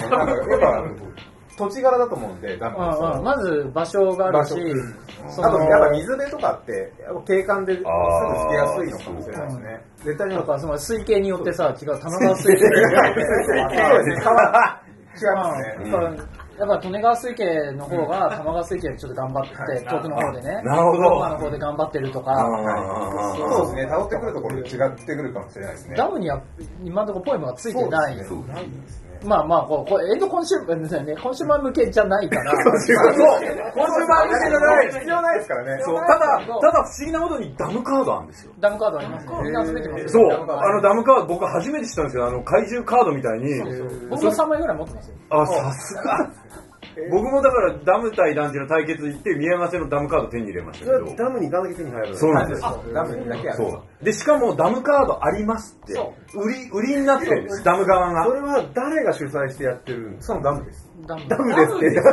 [1.58, 7.86] 土地柄だと思うんで、ダムうんのうん、まず場所があるし場、そのあと、やっぱ水辺とかって、やっぱ景観ですぐつ
[8.48, 9.84] けやすいのかもしれないですね。
[10.04, 12.58] 絶対にやっぱその水系によってさ、違う、玉川水系。
[12.58, 14.20] そうですね。
[14.22, 14.80] 川
[15.18, 15.84] 違いますね。
[15.84, 17.44] うんやっぱ利根川水系
[17.76, 22.34] の方が玉川水系よりちょっと頑張って、遠くの方でね、なるほどの方で頑張ってるとか、
[23.36, 23.94] そうですね。
[23.94, 25.94] 辿ってくるところで違ってくるかもしれないですね。
[25.94, 26.42] ダムには
[26.82, 28.16] 今のところポエムがついてない。
[28.24, 28.54] そうで
[28.88, 29.07] すね。
[29.24, 32.52] まあまあ、こうこれエンドコンシューマー、ね、コンシューマー向けじゃないから。
[32.52, 32.94] そう、今週
[34.06, 34.86] 番組じゃない。
[34.92, 35.82] 必要ないですからね。
[35.84, 38.52] そう、ただ、ただ不思議なことにダムカードあるんですよ。
[38.60, 39.32] ダムカードありますね。
[39.42, 40.08] みんな集めてますよ。
[40.08, 42.26] そう、あのダムカード僕初めて知ったんですよ。
[42.26, 43.62] あの怪獣カードみたいに。
[44.10, 45.16] 僕も3枚ぐらい持ってますよ。
[45.30, 46.30] あ、さすが。
[47.10, 51.16] 僕もだからダム対団地の対決行って宮山線のダムカード手に入れましたけど。
[51.16, 52.62] ダムに行かなきゃ手に入るそうなんです。
[52.62, 53.56] ダムにだけある。
[53.56, 54.04] そう。
[54.04, 55.94] で、しかもダムカードありますって、
[56.34, 58.32] 売り、売りになってるんです、ダム側がそ。
[58.32, 60.28] れは誰が主催してやってるんです？
[60.28, 60.88] かそのダムです。
[61.06, 61.28] ダム。
[61.28, 61.94] ダムですって。
[61.94, 62.12] ダ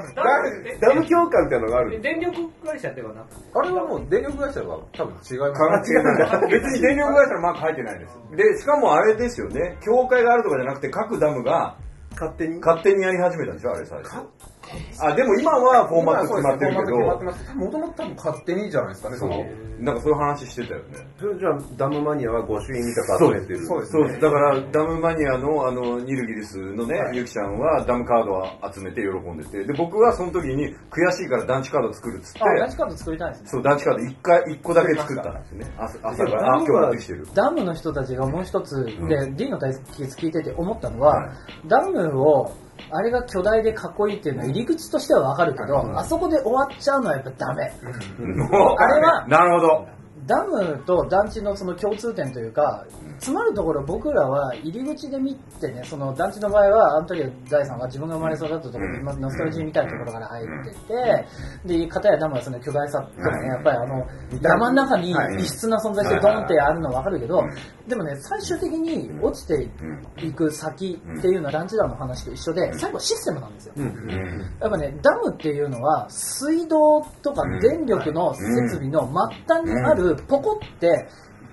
[0.00, 0.14] ム。
[0.80, 3.42] ダム教官みたいなのがあるんです電力会社ではなくて。
[3.54, 5.60] あれはもう電力会社は多分違います。
[5.60, 6.50] 関係ない。
[6.60, 8.18] 別に電力会社のマーク入ってないです。
[8.36, 11.76] で、しかもあれですよね、協会があるとかじゃなくて各ダムが
[12.12, 12.60] 勝手に？
[12.60, 14.26] 勝手にやり始めたんでしょ、あれ最初。
[15.00, 16.98] あ、でも今はフォーマット決まってるけど、
[17.54, 19.28] もともと多分勝手にじゃないですかね、そ。
[19.82, 21.06] なんかそういう話してたよね。
[21.18, 23.92] それじゃあダムマニアは御朱印みたく集めてるそうです。
[23.92, 24.20] そうです。
[24.20, 33.48] だから、ダムマニアの、あの、ニルギリスのね、ゆきちゃんはダムカードを集めて喜んでて、で、僕はその時に悔しいから団地カード作るっつって、あ、ダチカード作りたいですね。
[33.48, 35.74] そう、団地カード1回、1個だけ作ったんですよね。
[35.76, 37.26] 朝朝から、あ、今日持ってきてる。
[37.34, 39.08] ダムの人たちがもう一つ、ん。
[39.08, 41.68] で、D の対決聞いてて思ったのは、はい。
[41.68, 42.52] ダムを、
[42.90, 47.72] あれが巨大でかっこいいっていうのは入り口としてはわかるけど、あそこで終わっちゃうのはやっぱダメ。
[48.78, 49.86] あれは なるほど。
[50.26, 52.84] ダムと団地のその共通点というか、
[53.18, 60.46] 詰まるところ僕らは入り口で見てね、その団地の場合は、あの時大さんが自分が生まれ育ったところ、今ノスタルジーみたいなところから入っ
[61.66, 64.06] てて、で、片やダムはその巨大さとかね、やっぱりあの、
[64.40, 67.42] 山の中に異質な存在してドンってあるのはわかるけど、
[67.88, 69.68] でもね、最終的に落ちて
[70.24, 73.74] いく先っていうのは団地団の話と一緒で、最後はシステムなんですよ。
[74.60, 81.08] やっぱね、ダムっていうのは、水道とか電力の設備の末端にあるポコって、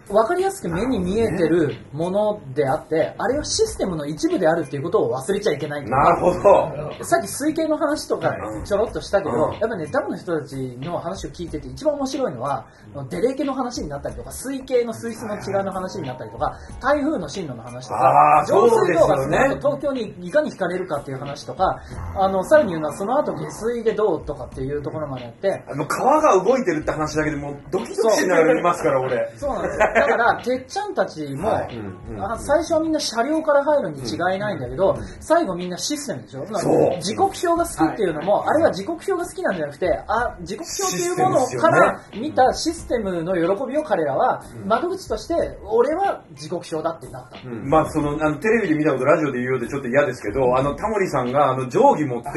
[0.09, 5.85] 分かりやすく目に見えてるものであって、あれはシステムの一部であるっていうことを忘れちゃいけない。
[5.85, 7.03] なるほど。
[7.03, 8.35] さっき水系の話とか
[8.65, 12.65] ちょろっとしたけど、うんやっぱね、ダムの人たちの話を聞いてて一番面白いのは、
[13.09, 21.79] デレ系の話になったりとか、水系の水質の違いの話になったりとか、台風の進路の話とあかー、上水道がね東京にいかに引かれるかっていう話とか、
[22.15, 29.31] あの、さらに言うのはその後下水でどうとかっていうところまでやって、あの、川が動いてるって話だけでもうドキドキしながら見ますから、俺。
[29.37, 29.98] そうなんですよ。
[29.99, 31.81] だから、てっちゃんたちも、はい。
[32.19, 36.45] あ最初はみんな車両から入るに違いないんだけど、最後みんなシステムでしょ？
[36.59, 37.01] そう。
[37.01, 43.41] 時刻表が好きっていうのも、あれは時刻表が好きなんじゃなくて、あ、時刻表っていうものから見たシステムの喜
[43.71, 47.37] びを彼らは、窓口として、俺は時刻表だってなった。
[47.47, 52.29] まあ、その、あの、テレビで見たこと、ラジオで言うようでちょっと嫌ですけど、あの、タモリさんが、あの、定規持って、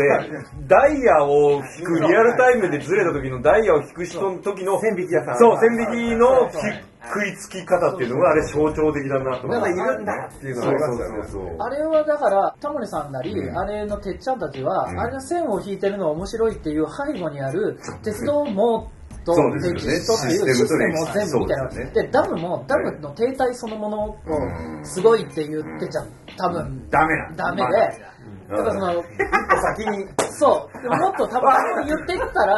[0.66, 5.38] ダイヤを引く、リアルタイムでずれた時のダイヤを引く人の時の、千匹屋さん。
[5.38, 6.56] そう、千匹のひ
[7.05, 9.61] 食いつき方っていうのが、あれ象徴的だなと思って。
[9.61, 11.22] まだいるんだっていうのがありますよね。
[11.24, 15.00] そうそうそうあれはだから、タモリさんなり、あれのてっちゃんたちは、うん。
[15.00, 18.90] あれの線を引いてるのは面白いっていう背後にある、鉄道網
[19.24, 19.80] とそうですよね。
[19.80, 24.84] 歴史とっていうシステムを全部見てるわけそうですで、ダムも、ダムの停滞そのものをうん。
[24.84, 26.05] すごいって言ってちゃ
[26.36, 27.44] 多分、ダメなんだ。
[27.44, 28.12] ダメで、
[28.49, 30.09] まあだからその、一歩先に。
[30.38, 32.57] そう、でももっと多分言ってったら、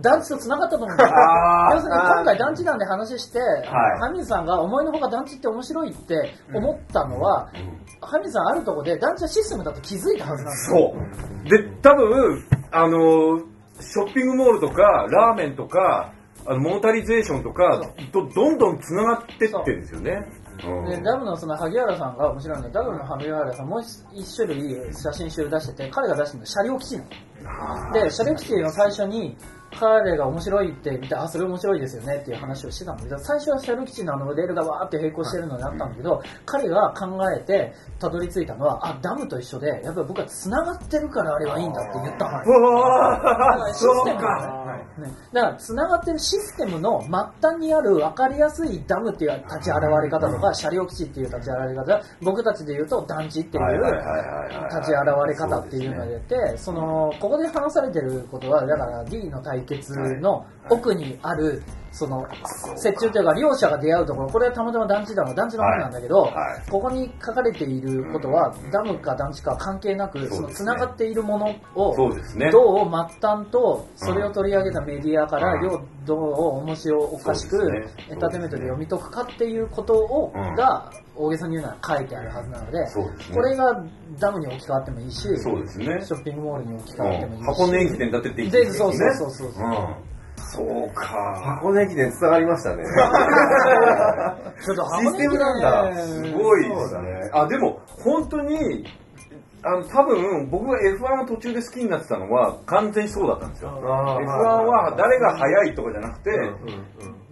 [0.00, 1.04] 団地と繋がったと思うんで
[1.72, 3.68] 要するに今回団地団で話して、い。
[4.00, 7.48] ハミンさんが思いのほか団地って面白いって思ったのは、
[8.00, 10.94] ハミンさんあるところで団地はシステムだと気づいたはずなんですよ。
[10.94, 11.48] そう。
[11.48, 16.12] で、多分、あの、ショッピングモールとか、ラーメンとか、
[16.46, 17.80] あのモータリゼーションとか
[18.12, 20.26] とどんどん繋がってってるんですよね。
[20.64, 20.82] う。
[20.82, 20.90] ん。
[20.90, 23.82] でダムのその萩原さんが面白いのはダムの萩原さんもう
[24.14, 27.10] 一種類写真集出してて彼が出してるのは車両基地なの
[27.92, 29.36] で、シャレキティの最初に、
[29.78, 42.42] 彼が面白いって見て、あ、それ面白いですよねっていう話をしてたんだけど、最初はシャルキチのあのレールがわーって並行してるのにあったんだけど、彼が考えてたどり着いたのは、あ、ダムと一緒で、やっぱり僕は繋がってるからあれはいいんだって言ったの。
[42.46, 44.22] うわーシステムそうか。
[44.22, 45.08] がね。
[45.08, 62.26] ねだから、繋がってるシステムの末端にある分かりやすいダムっていう立ち現れ方とか、車両基地っていう立ち現れ方、僕たちで言うと団地っていう立ち現れ方っていうのが出て、その、ここで話されてることは、だから D の対決の奥にある、その、
[62.84, 66.28] 折衷というか、両者が出会うところ、これはたまたま団地だの、団地の方なんだけど、
[66.70, 71.94] ここに書かれていることは、ダムか団地か関係なく、その繋がっているものを。
[72.50, 75.60] どう末端とそれを取り上げたメディアから
[76.04, 76.20] どう
[76.64, 77.70] 面白おかしく
[78.10, 80.54] エンターテインメントで読み解くかっていうことをうん。
[80.54, 82.78] が大げさに言うなら書いてあるはずなので
[83.32, 83.84] これが
[84.18, 85.86] ダムに置き換わってもいいしシそうですね。
[85.86, 89.94] ョッピングモールに置き換わってもいいし箱根駅伝だってって言ってでそうそうそうそうそううん。
[90.36, 91.40] そうか。
[91.60, 92.82] 箱根駅伝伝わりましたね。
[94.64, 95.60] ちょっとシステムなん
[95.92, 97.30] だすごいですね。
[97.32, 98.84] あ、でも、本当に、
[99.62, 103.70] あの、多分、僕が F1 を途中で好きになってたのは、完全にそうだったんですよ。
[103.70, 104.26] あー F1
[104.66, 106.30] は誰が速いとかじゃなくて、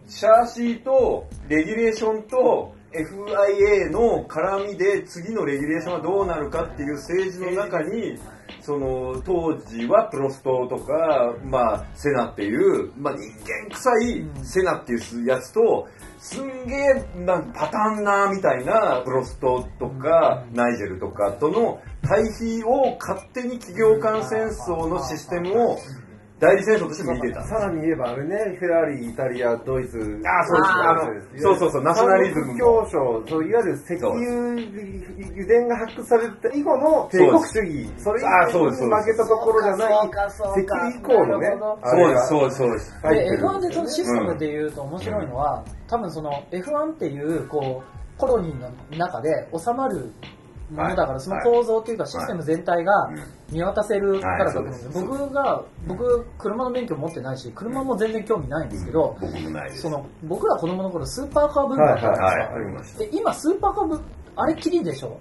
[0.07, 8.19] シャーシーとレギュレーションと FIA の絡みで次のレギュレーションはどうなるかっていう政治の中に、
[8.61, 15.89] その当時はプロストとか、まあ、セナっていう、まあ、人間臭いセナっていうやつと、
[16.19, 17.05] すんげえ
[17.53, 25.79] パターンなみたいなプロストとか、ナイジェルとかとの対比を勝手に企業間戦争のシステムを
[26.43, 27.45] 代理戦争として見てた。
[27.47, 30.21] さらに言えばあれね、フェラーリ、イタリア、ドイツ。
[30.27, 37.89] あそうですそうそうそうナショナリズムも教書、そういわゆる石油油田が発掘された以後の帝国主義。
[37.97, 40.11] それあそうですに負けたところじゃない石
[40.67, 41.47] か油以降のね。
[41.85, 43.03] そうです、そうです、そうです。
[43.03, 48.69] で入ってる F1 でそのシステムで言うと面白いのは、多分その F1 っていうこうコロニーの
[48.99, 50.11] 中で収まる
[50.73, 53.11] ものだから、はいその構造っていうかシステム全体が
[53.51, 59.83] 見渡せるからだと思うんです僕が僕車の免許持ってないし車も全然興味ないんですけど、僕もないです。
[59.83, 62.09] その僕ら子供の頃スーパーカー文化だった
[62.59, 64.01] んですよ、で今スーパーカー文
[64.35, 65.19] あれっきりでしょ、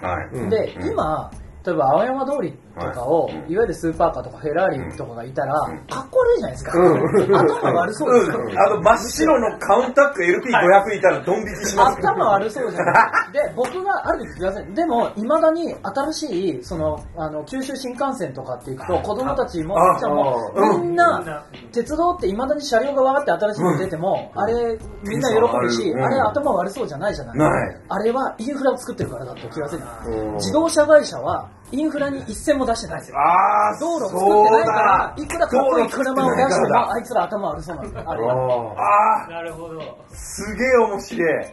[0.49, 0.91] で、うん。
[0.91, 1.31] 今
[1.65, 3.35] 例えば青山通りとかを、はい。
[3.35, 5.77] うんいわゆるスーパーカーとかフェラーリとかがいたら、うん。
[5.87, 12.01] かっこ悪いじゃないですか、頭悪そうですよ、あの、真っ白のカウンタック LP500 いたらドン引きします。
[12.01, 12.09] よ。
[12.09, 13.33] 頭悪そうじゃない。
[13.33, 26.03] で僕がある時気がせんでもいまだに新しいそのあの九州新幹線とかって行くと子供たちもちゃんもあみんな鉄道っていまだに車両が分かって新しいの出ても、あれみんな喜ぶし、うん。
[26.03, 27.77] あれ頭悪そうじゃないじゃない、ない。
[27.89, 30.35] あれはインフラを作ってるからだって気がせんうん。
[30.35, 33.17] 自動車会社はインフラに一銭も出してないんですよ。
[33.17, 37.23] あー、道路を作ってないからいくらかっこいい車を出してもあいつら。
[37.23, 38.33] 頭悪そうなんだあれは。
[38.77, 39.79] ああなるほど。
[39.79, 41.45] ー、すげえ面白い。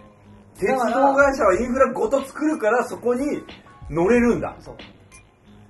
[0.59, 3.45] 鉄道会社はインフラごと作るからそこに
[3.91, 4.57] 乗れるんだ。
[4.61, 4.77] そう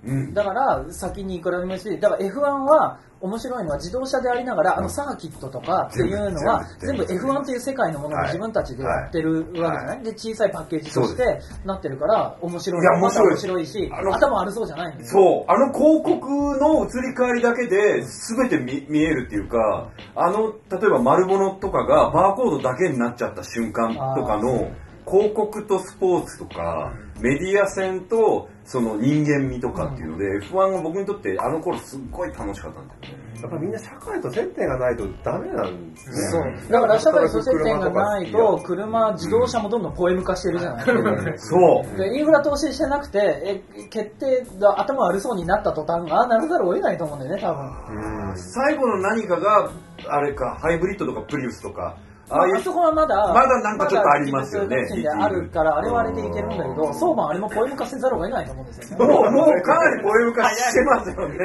[0.05, 0.35] うん。
[0.35, 8.27] だから先にいくらでもし、だから F1 は面白いのは自動車でありながら、あのサーキットとかっていうのは全部全部 F1 っていう世界のものをはい。
[8.29, 12.81] 自分たちでやってるわけじゃない、で、小さいパッケージとしてなってるから面白い。
[12.81, 13.39] いや面面白い。
[13.39, 16.29] 白いし、頭悪そうじゃないんですそう、あの広告
[16.59, 24.71] の移り変わりだけで全て見見えるっていうか、あの、例えば丸物とかがバーコードだけになっちゃった瞬間とかの
[25.07, 33.41] 広告とスポーツとか、メディア戦とその人間味とかっていうので、F1 は僕にとってあの頃すっごい楽しかったんだよね。
[33.41, 36.17] やっぱみんな社会と接点がないとダメなんですね。
[36.29, 36.73] そう。
[36.73, 41.57] だから社会と接点がないと、車、自動車もどんどんポエム化してるじゃないそ
[41.95, 41.97] う。
[41.97, 48.37] でインフラ投資してなくて、え決定が頭悪そうになった途端、ああ、ならざるを得ないと思うんだよね、多分。
[48.37, 49.71] 最後の何かが、
[50.09, 51.97] あれか、ハイブリッドとかプリウスとか、
[52.31, 54.77] ああいうあそこはまだ、まだなんかちょっとありますよね
[55.21, 59.07] あるから、あれはあれでいけるんだけど、相場あれもポエム化せざるを得ないと思うんですよね。
[59.07, 61.37] もう、もうかなりポエム化してますよね。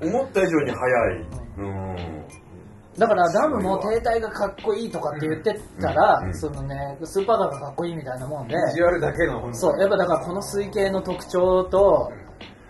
[0.00, 1.26] うん思った以上に早い。
[1.58, 1.96] うん。
[2.98, 12.12] だからダムも停滞がかっこいいとかって言ってたら、うんそのね、スーパーカーがかっこいいみたいなもんで、ビジュアルだけのそう、やっぱだからこの水系の特徴と、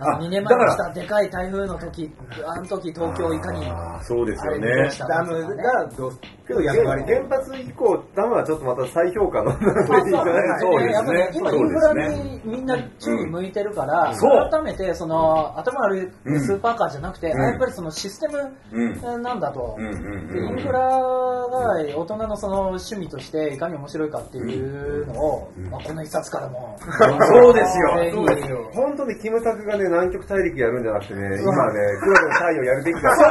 [0.03, 2.11] ああ2年前にだか来たでかい台風の時、
[2.47, 3.73] あの時東京いかに、
[4.03, 6.13] そうですよあれねダムがどう
[6.47, 9.51] けど役割原発以降、ダムはちょっとまた再評価の。
[9.53, 17.43] あそうそうです今インフラにみんな注意向いてるから、そう改めてその頭悪いスーパーカーじゃなくて、うん。
[17.43, 18.27] やっぱりそのシステ
[18.73, 19.01] うん。
[19.01, 19.77] ムなんだと。
[19.79, 28.71] イうんンフラが大人のその趣味としていかに面白いかっていうのを、まあ、この一冊からも、 そうですよ。
[28.75, 33.15] 本当にキムタクがね、南極大陸やるんじゃなくてね、今ね、黒部の太陽やるべきだ。
[33.15, 33.27] そう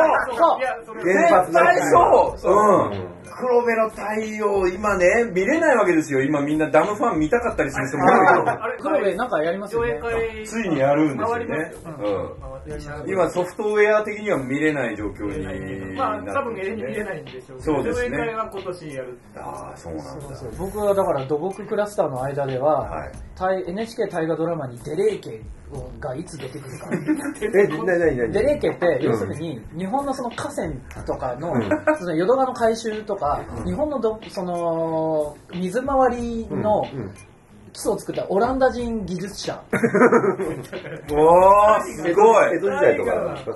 [0.86, 1.92] それ原発なし絶対
[2.38, 2.56] そうう。
[2.56, 4.02] んうん黒部の太
[4.38, 6.22] 陽、今ね、見れないわけですよ。
[6.24, 8.64] 今みんなダムファン見たかったりする人もいるけど。
[8.64, 12.38] あれ黒部なんかやりますよね上映会ついにやるんですよね回りますよ。
[13.06, 13.10] うん。
[13.10, 19.18] 今ソフトウェア的には見れない状況にまあ、な多分見れないんでしょうけどそうですね上映会は今年やる。
[19.36, 20.26] ああ、そうなんだ。
[20.60, 23.12] 僕はだから土木クラスターの間では、はい
[23.42, 25.42] 大 NHK 大河ドラマにデレー家
[26.00, 26.90] がいつ出てくるか
[27.42, 28.34] え、なになに？
[28.34, 30.70] デレー家って要するに日本のその河川
[31.06, 31.52] とかの,、
[31.98, 33.21] その淀川の改修とか、
[33.66, 36.84] 日本のどその水回りの
[37.74, 42.56] 基礎を作ったオランダ人技術者、 おー、すごい。
[42.56, 43.12] 江戸時代とか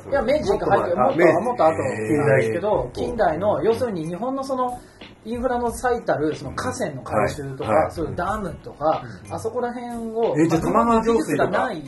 [0.09, 4.79] いや明治が入ってもっともっと後ですけど近代の要するに日本のその
[5.25, 7.83] インフラの最たるその河川の改修とか、はい。
[7.85, 7.91] はい。
[7.91, 11.51] そういうダムとか、あそこら辺を、えじゃ玉川上技術水とか。
[11.51, 11.81] がない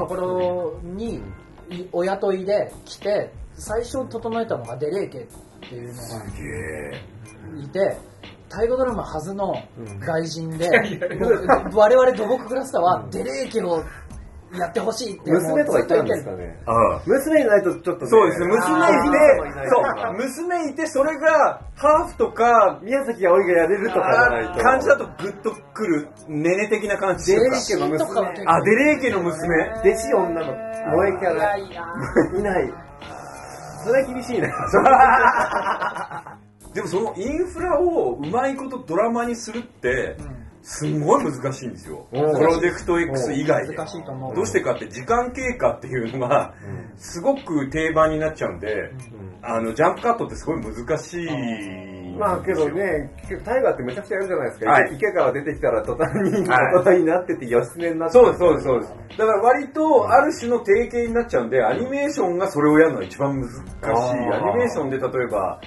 [0.00, 1.22] ところに
[1.70, 5.26] いお雇いで来て最初整えたのがデレー家っ
[5.60, 6.02] ていうのが。
[6.02, 6.48] すげ
[6.96, 7.11] え。
[7.62, 7.96] いて
[8.48, 9.54] 大河ドラマはずの
[10.00, 10.68] 外人で、
[11.64, 13.82] 僕我々土木クラスターはデレー家を
[14.58, 16.60] やってほしいって娘とかいたんですかね。
[16.66, 17.02] ああ。
[17.06, 18.10] 娘いないとちょっとね。
[18.10, 19.24] そうですね、娘いて
[19.70, 24.62] そう、娘いて、それが、ハーフとか、宮崎葵がやれるとかじゃないと。
[24.62, 28.04] 感じだとグッとくる、ネネ的な感じデレー家の娘。
[28.14, 29.72] 構あ、デレー家の娘。
[29.72, 31.56] 弟子女の萌えキャラ。
[31.56, 32.74] いない。
[33.84, 34.48] それは厳しいな。
[36.74, 40.16] でもそのインフラをうまいことドラマにするって、
[40.62, 42.06] すんごい難しいんですよ。
[42.10, 43.76] プうんロジェクト X 以外で。
[43.76, 46.54] 難しいと思うどうしてかって時間経過っていうのが、
[46.96, 48.90] すごく定番になっちゃうんで、
[49.42, 51.28] あの、ジャンプカットってすごい難しい。
[52.18, 53.10] まあけどね、
[53.44, 54.70] タイガーってめちゃくちゃやるじゃないですか。
[54.70, 58.92] はい池川出てきたら途端にはい大人になってて義経になってそうです、そうです、そうです。
[59.18, 63.60] だから割とある種の定型になっちゃうんで、アニメーションがそれをやるのが一番難しい。
[63.60, 65.60] アニメーションで例えば、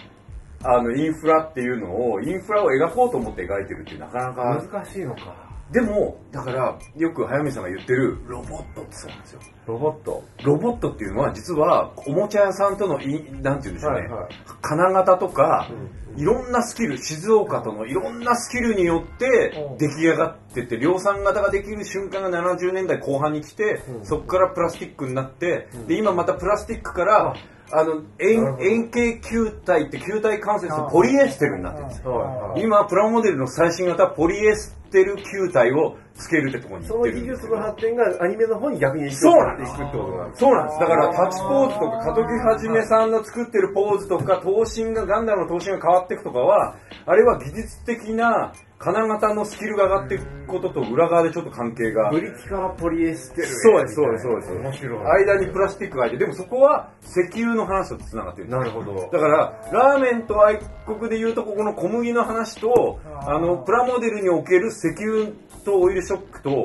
[0.67, 5.55] あの、インフラっていうのを、インフラを描こうと思って描いてるってなかなか、難しいのか。
[5.71, 9.39] でも、だから、よく早見さんが言ってる、ロボットってそうなんですよ。
[9.65, 10.23] ロボット。
[10.43, 14.29] ロボットっていうのは、実は、おもちゃ屋さんとのい、なんて言うんでしょうね、はいはい。
[14.61, 15.67] 金型とか、
[16.15, 16.21] うん。
[16.21, 19.77] いろんなスキル、静岡とのいろんなスキルによってうん。
[19.77, 24.05] 出来上がってって、量産型ができる瞬間が70年代後半に来て、うん。
[24.05, 27.35] そこからプラスチックになって、で、今またプラスチックから、
[27.71, 32.53] あの、円円形球体って球体関節のポリエステルになってるんですよ。
[32.57, 40.79] 今、プラモデルの最新型ポリエステル球体をつけるってところにその技術の発展がアニメの方に逆に影響そうなんですしていくってことなんですそうなんです。
[40.79, 48.53] だから、タッチポーズとか、門木はじめさんの作ってるポーズとか、頭身が、ガンダムの頭身が変わっていくとかは、あれは技術的な
[48.85, 52.11] 金型のスキルが上がっていくことと裏側でちょっと関係が。
[52.11, 54.53] ブリキからポリエステルへそうです、そうです、そうです。
[54.53, 55.25] 面白い。
[55.25, 59.09] 間にプラスチックが入って、でもそこは石油の話と繋がってるなるほど。
[59.11, 65.31] だから、ラーメンと愛国で言うと、ここの小麦の話と、あの、プラモデルにおける石油
[65.65, 66.59] とオイルショックと、はい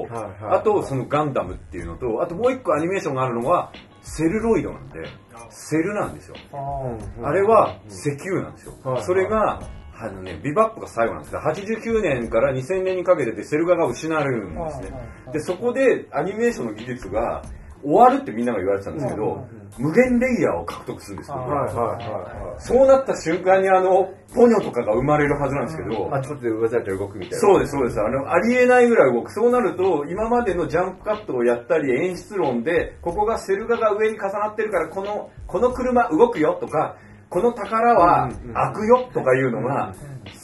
[0.45, 5.05] はいあと、そのガンダムっていうのと、あともう一個アニメーションがあるのは、セルロイドなんで、
[5.49, 6.35] セルなんですよ。
[6.53, 9.03] うんあれは石油なんですよはい。
[9.05, 9.61] それが、
[10.03, 14.93] あのね、ビバップが最後なんですが、89年から2000年にかけてでセル画が失われるんですね。
[15.33, 17.43] で、そこでアニメーションの技術が
[17.83, 19.47] 終わるってみんなが言われてたんですけど、
[19.79, 21.37] 無限レイヤーを獲得するんですよ。
[21.37, 26.15] はいはいはそうなった瞬間にあの、ポニョとかが生まれるはずなんですけど。
[26.15, 27.39] あちこちで動かれて動くみたいな。
[27.39, 28.01] そうです、そうです。
[28.01, 29.33] あの、ありえないぐらい動く。
[29.33, 36.97] そうなると、今までのジャンプカットをやったり、演出論で、ここがセル画が上に重なってるから、この、この車動くよとか、
[37.31, 39.95] この宝は開くよとかいうのが、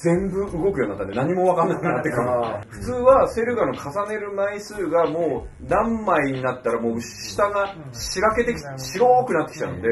[0.02, 2.30] 全部動くようになったんで何もわかんなくなってくる。
[2.30, 2.64] あ。
[2.68, 9.82] 普通はセル画の重ねる枚数がもう何枚になったらもう下がしらけてき、白くなってきちゃうん。
[9.82, 9.88] で、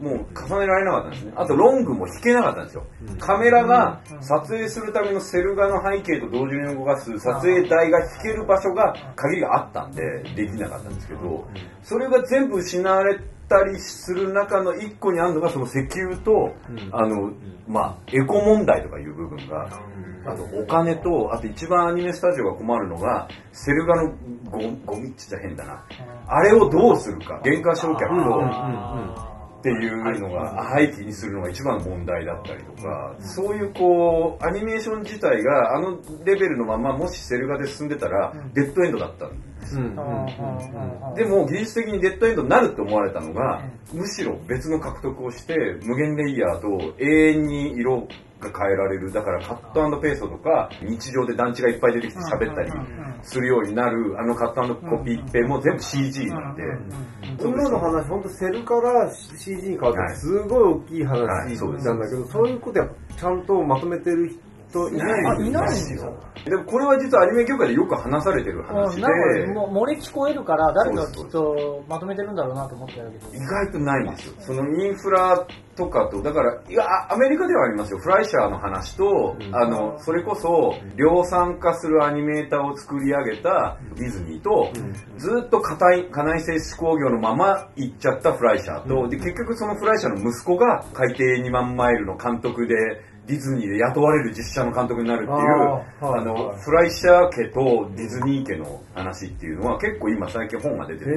[0.00, 1.32] もう重ねられなかったんですね。
[1.36, 2.86] あとロングも引けなかったんですよ。
[3.20, 11.46] カメラが撮影するためのセル画の背景と同時に動かす撮影台が引ける場所が限りがあったんでできなかったんですけど、
[11.84, 13.20] それが全部失われ
[13.52, 16.54] たりする中の一個にあるのがその石油と、
[16.90, 17.32] あの、
[17.68, 19.68] まあ、エコ問題とかいう部分が、
[20.24, 24.10] あとお金と、あと一番アニメスタジオが困るのが、セル画の
[24.50, 25.84] ゴゴミっちゃ変だな。
[26.26, 39.86] あれをどうするか、原価償却と、っていうのが廃棄にするのが一番の問題だったりとか、そういうこう、アニメーション自体があのレベルのままもしセル画で進んでたら、デッドエンドだったんでですよ。
[39.86, 39.92] うん
[41.14, 48.08] でも技術的にデッドエンドになるって思われたのが、むしろ別の獲得をして、無限レイヤーと永遠に色
[48.40, 49.12] が変えられる。
[49.12, 52.72] だからカットペーストとか、日常で団地がいっぱい出てきて喋ったり
[53.22, 56.62] するようになる、あのカットコピーペも全部 CG なんで。
[57.40, 61.18] 今の話、本当セルから CG に変わって、すごい大きい話
[61.84, 64.51] なんだけど、そういうことやちゃんとまとめてる人
[64.88, 66.12] いないいないんですよ。
[66.44, 73.44] でもこれは実はアニメ業界でよく話されてる話で、なんかも漏れ聞こえるから、誰がきっとまとめてるんだろうなと思ってるけど。
[73.44, 74.34] 意外とないんですよ。
[74.40, 75.46] そのインフラ
[75.76, 77.98] とかと、だから、いや、アメリカではありますよ。
[77.98, 84.70] フライシャーの話と、うんあの、それこそ、量産化するアニメーターを作り上げたディズニーと、
[85.18, 92.74] ずっと家内家内製紙工業のまま行っちゃったフライシャーと、で、結局そのフライシャーの息子が海底2万マイルの監督で、
[93.26, 95.38] ディズニーで雇われる実写の監督になるっていう、
[96.00, 101.10] あの、はいフライシャー家とディズニー家の話っていうのは結構今最近本が出てて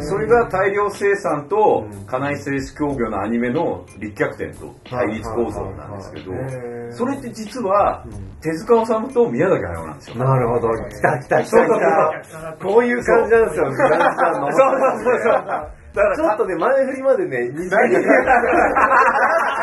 [0.00, 6.32] それが大量生産とうん家内製紙工業のアニメの立脚点と対立構造なんですけど
[6.90, 8.04] それって実は
[8.40, 10.16] 手塚治虫と宮崎駿なんですよ。
[10.16, 10.68] なるほど。
[10.88, 12.56] 来た来た来た来た。
[12.62, 13.66] こういう感じなんですよ。
[13.66, 14.52] そうそう
[15.04, 15.77] そうそう。
[15.94, 17.98] だからちょっとね、前振りまでね、2回か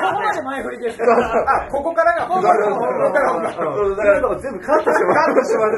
[0.01, 1.05] ここまで前振りですか？
[1.05, 1.69] ら。
[1.71, 5.25] ここからが本番の本番のそうだから全部カットしてもらう。
[5.25, 5.77] カットしてもらう。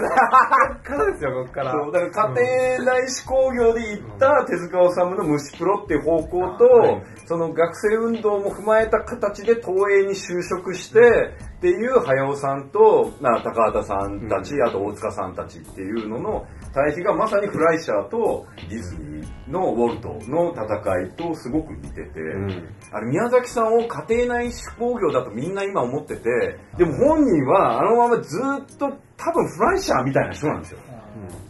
[0.84, 1.72] からですよ、ここから。
[1.72, 9.68] そう、だから家庭内視工業で行った手塚治虫の虫プロっていう方向と、はいその学生運動も踏まえた形で東
[10.00, 30.80] 映に就職して、っていう早尾さんと、な高畑さんたち、あと大塚さんたちっていうのの対比がまさにフライシャーとディズニーのウォルトの戦いとすごく似てて、うんあれ宮崎さんを家庭内手工業だとみんな今思ってて、でも本人はあのままずっと多分フライシャーみたいな人なんですよ。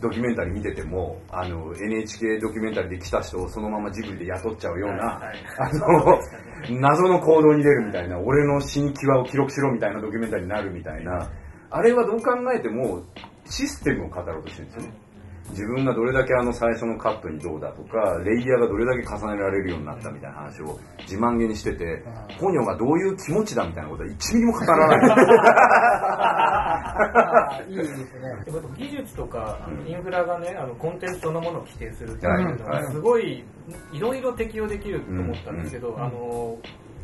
[0.01, 5.21] ドキュメンタリー見てても、あの、NHK ドキュメンタリーで来た人をそのままジブリで雇っちゃうような、
[5.59, 6.19] あの、
[6.79, 11.31] 謎の行動に出るみたいな、俺の死に際を記録しろみたいなドキュメンタリーになるみたいな、
[11.69, 13.03] あれはどう考えても
[13.45, 15.06] システムを語ろうとしてるんですよね。
[15.49, 22.03] 自分がどれだけあの最初のカットにどうだとか、レイヤーがどれだけ重ねられるようになったみたいな話を自慢げにしてて、
[22.39, 24.95] ポニョがどういう気持ちだみたいなことは1ミリも語らな
[27.65, 27.71] い。
[27.71, 28.05] いいですね。
[28.77, 33.43] 技術とかインフラがね、あのコンテンツそのものを規定するってはいいうのはすごい
[33.91, 36.57] いろいろ適用できると思ったんですけど、あの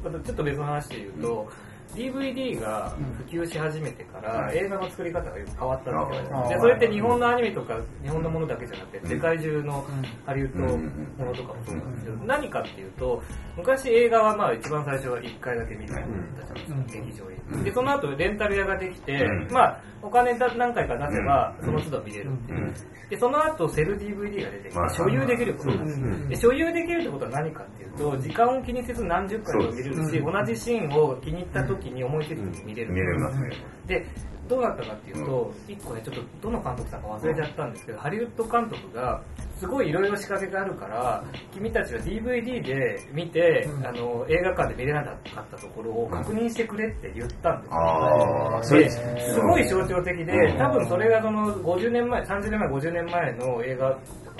[0.03, 1.49] またちょっと別の話で言うと、
[1.95, 2.95] DVD が
[3.29, 6.15] 普及し始めてから、映画の作り方が変わったんで
[6.47, 9.85] すでそれって日本のアニメとか日本のものだけじゃなくて世界中の
[10.25, 13.21] ハリウッドものとかもそうなんですけど何かっていうと
[13.57, 17.63] 昔映画はまあ一番最初は1回だけ見るようになったじゃないですか劇場に。
[17.63, 19.47] でその後レンタル屋ができてうん。
[19.51, 22.73] まあお金だ何回か出せばその都度見れるっていう。
[23.09, 25.69] でその後セル DVD が出てきまあて所有できること。
[25.69, 25.99] なんです。
[25.99, 33.51] よで所有できるってことは何かっていうと時間を気にせず何十回も見れるし同じシーンを気に入った時に思い切って見れる見れますね。
[33.87, 34.05] で
[34.49, 39.21] どうなったかっていうと、一個ねちょっとどの監督さんか忘れちゃったんですけど、ハリウッド監督が
[39.57, 41.23] すごいいろいろ仕掛けがあるから
[41.53, 45.17] 君たちは DVD で見て、あの映画館で見れなかっ
[45.49, 48.89] たところを確認してくれって言ったんですよ、あーで
[49.33, 53.97] すごい象徴的で多分それがその50年前30年前50年前の映画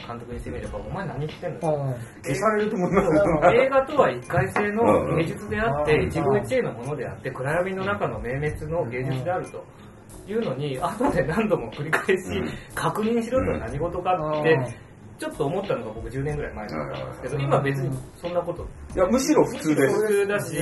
[0.07, 1.59] 監督にしてみればお前何言ってんの？
[2.23, 9.63] 消されると思います映画とは一回性の芸術であって、うん一期一会のものであって、暗闇の中の明滅の芸術であると。
[10.25, 12.23] いうのに、後で何度も繰り返し
[12.75, 14.65] 確認しろとは何事かってうん、
[15.19, 18.63] ちょっと思ったのが僕10年ぐらい前だったんですけど、今別にそんなこと。
[18.95, 20.01] いや、むしろ普通です。
[20.01, 20.53] 普通だし、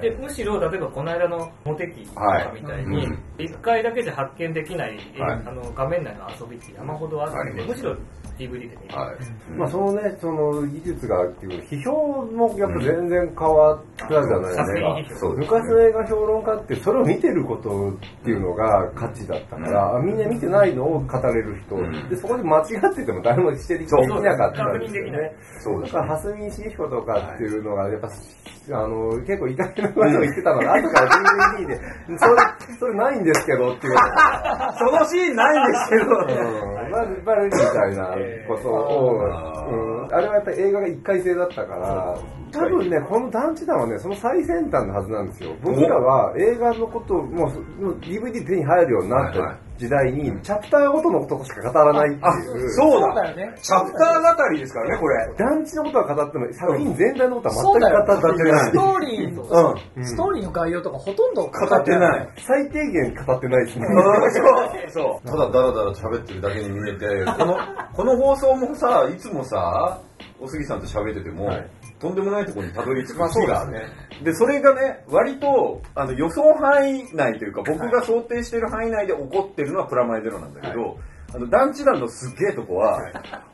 [0.00, 5.42] でむしろ例えばこの間のモテキとかみたいにはいうん、一回だけじゃ発見できない、えはい。
[5.46, 7.96] あの画面内の遊びって山ほどあって、むしろ
[8.38, 8.94] DVD で見る。
[8.94, 9.16] はい。
[9.56, 15.28] まあそのね、その技術がっていう、批評もやっぱ全然変わったじゃないですか。
[15.30, 23.90] 昔の映画評論家ってそれを見てることっていうのが価値だったから、あみんな見てないのを語れる人、んでそこで間違ってても誰も指摘でき
[24.22, 25.32] なかったんですよね。
[25.62, 31.10] そうですだから、蓮見茂彦とかっていうのが、やっぱ、あの、結構意外なことを言ってたのが、後から
[31.58, 31.76] DVD で、
[32.18, 33.94] それ、それないんですけどっていう。
[34.78, 36.04] そのシーンないんですけど。
[36.04, 38.16] うん、バルバルみたいな
[38.48, 42.18] ことを、うん、あれはやっぱり映画が一回性だったから、
[42.52, 45.54] 多分ね、この団地団はね、その最先端のはずなんですよ。
[45.62, 49.56] 僕らは映画のことを、もう、もう DVD 手に入るようになっはいはい。
[49.56, 53.58] た時代に、チャプターごとのことしか語らないってあいう。、そうだそうだよね。
[53.60, 55.34] チャプター語りですからね、これ。
[55.36, 58.72] 団地のことは語っても、作品全体のことは全く語ってないス。
[58.72, 60.04] トーリーの、うん。
[60.04, 62.28] ストーリーの概要とかほとんど語語ってない。
[62.38, 63.86] 最低限語ってないですね。
[64.30, 65.28] そう そう。
[65.28, 67.06] ただダラダラ喋ってるだけに見えて、
[67.36, 67.58] この、
[67.94, 70.00] この放送もさ、いつもさ、
[70.40, 73.72] お杉さんと喋ってても、はいとんでもないところにたどり着く日がある。
[73.72, 73.82] ね
[74.22, 80.98] で、それがね、割と、あの、予想範囲内というか、僕が想定している範囲内で起こってるのはプラマイゼロなんだけど、
[81.34, 83.00] あの、団地団のすっげえとこは、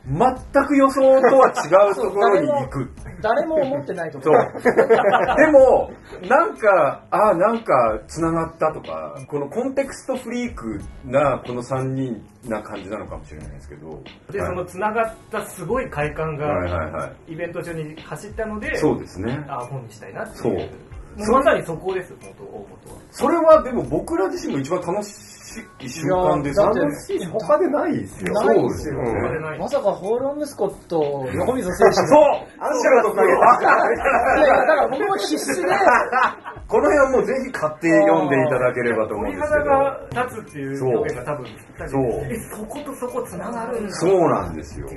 [0.05, 2.91] 全く予想とは違うところに行く。
[3.21, 4.31] 誰も思ってないとこそ。
[5.35, 5.91] でも、
[6.29, 14.03] なんか、ああ、なんか、繋がったとか、このコンテクストフリークな、この3人な感じなのかもしれないですけど。
[14.31, 17.33] で、はいその繋がったすごい快感が、はいはいはい。
[17.33, 19.43] イベント中に走ったので、そうですね。
[19.47, 20.69] ああ、本にしたいなっていう。
[21.17, 23.01] そうまさにそこです、元、大元は。
[23.11, 25.40] それはでも僕ら自身も一番楽しい
[25.89, 28.33] 瞬間ですいやだって楽しい他でないですよ。
[28.33, 28.95] ないですよ
[29.59, 31.93] まさかホーロン息子と横溝選手。
[31.95, 32.07] そう。
[32.07, 32.67] が。
[32.67, 35.67] アンシャラとかいやいや、だから僕も必死で、
[36.67, 39.71] この辺はもうぜひ買って読んでいただければと思うん鳥ですけ肌ど。
[39.71, 41.45] が立つっていう表現が多分
[41.87, 42.03] そう。
[42.31, 43.93] え、そことそこ繋がるんだ。
[43.95, 44.87] そうなんですよ。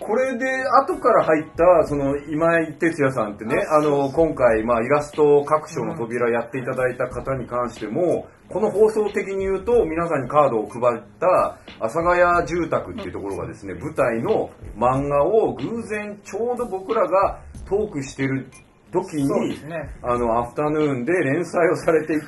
[0.00, 0.46] これで、
[0.82, 18.48] 後から入った、その、今井哲也さんってね、あの、今回、まあ、イラスト各所の扉やっていただいた方に関しても、この放送的に言うと、皆さんにカードを配った、阿佐ヶ谷住宅っていうところがですね、舞台の漫画を偶然、ちょうど僕らがトークしてる
[18.92, 19.90] 時に、ね。
[20.02, 22.26] あの、アフタヌーンで連載をされていて、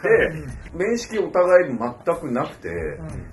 [0.74, 2.68] 面識お互い全くなくて、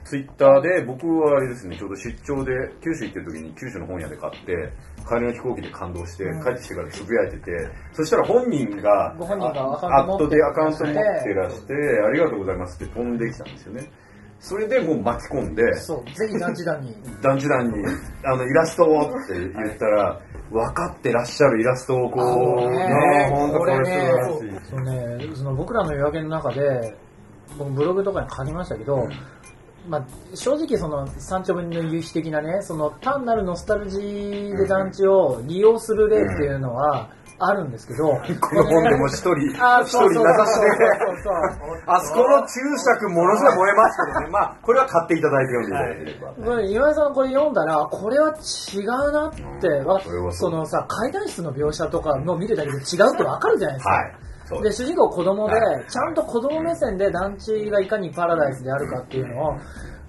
[0.03, 2.51] ツイッターで僕はあれですね、ちょうど出張で
[2.83, 4.71] 九州行ってる時に九州の本屋で買って、
[5.07, 7.51] 帰りの飛行機で感動して、帰ってきてからつぶやいてて、
[7.93, 10.99] そしたら本人が、ご本人がアカウントでアカウント持って
[11.33, 13.91] らして、ありがとうございますって飛んできたんですよね。
[14.39, 16.95] それでもう巻き込んで、そう、ぜひ団地団に。
[17.21, 17.73] 団地団に、
[18.23, 20.19] あの、イラストをって言ったら、
[20.51, 23.75] 分かってらっしゃるイラストをこう、ねね、本当これ。
[24.63, 26.95] そうね、その僕らの夜明けの中で、
[27.57, 29.07] 僕ブログとかに書きましたけど、
[29.87, 39.35] まあ、正直その三丁目の夕日的なね、その単なるノスタルジーで団地を利用する例っていうのはあるんですけど、この本でも一人、
[39.83, 40.47] 一人名指しで、そう
[41.23, 41.35] そう
[41.85, 44.27] あそこの注釈ものすごい燃えますけどね。
[44.31, 46.91] まあ、これは買っていただいて読んでいただければ。
[46.91, 48.33] 井さんこれ読んだらこれは
[48.73, 54.15] 違うなって、わこれはそのさ階段室の描写とかの見るだけで違うってわかるじゃないですか、はい。
[54.61, 55.55] で主人公子供で、
[55.89, 59.57] ちゃんと子供目線で団地がいかにパラダイスであるかっていうのを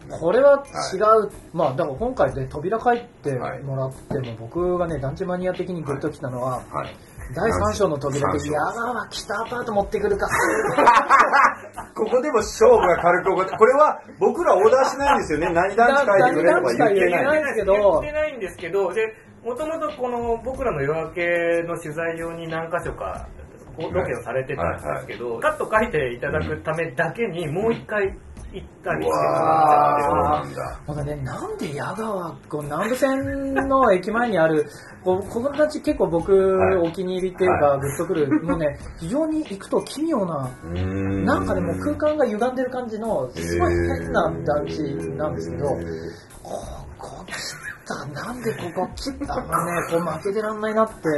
[0.08, 3.32] これは違う、まあだから今回で扉書いて
[3.64, 6.96] もらっても、僕がね団地マニア的にグッときたのは、はい。
[7.34, 8.52] 第3章の扉で三章。
[8.52, 10.28] 矢川北アパート持ってくるか。
[11.96, 15.52] ここでも勝負が軽く起こって、これは僕らオーダーしないんですよね。
[15.52, 17.42] 何段階でくれとか言ってない。
[17.42, 17.72] ですけど。
[17.72, 23.26] 言ってないんですけど、で、もともとこの僕らの夜明けの取材用に何箇所か
[23.78, 28.14] ロケをされてたんですけど、カット書いていただくためだけにもう一回
[28.52, 30.80] 行ったりしてうわーそうなんだ。
[30.86, 34.66] まだね、なんで矢川、こう南武線の駅前にある、
[35.04, 44.82] こうここたち結構僕、はいお気に入りっていうか、グッとくる、もうね、 非常に行くと奇妙な、なんかね、もう空間が歪んでる感じの、すごい変な団地
[45.16, 45.68] なんですけど、
[46.42, 46.52] こ
[46.98, 47.24] こ
[47.86, 51.14] 来た、なんでここ来たのね、こう負けてらんないなって、 ちょ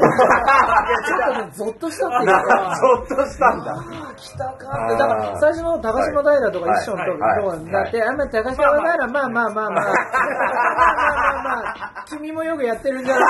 [1.17, 3.73] っとね、ゾッとしたっていうか、 そっとしたんだ。
[3.73, 9.85] あー来たかって、だから最初の高島平とか一緒のとこはいろになって、あんまり高島平、まあまあまあまあ、まあまあまあ
[11.43, 13.25] まあ、君もよくやってるんじゃない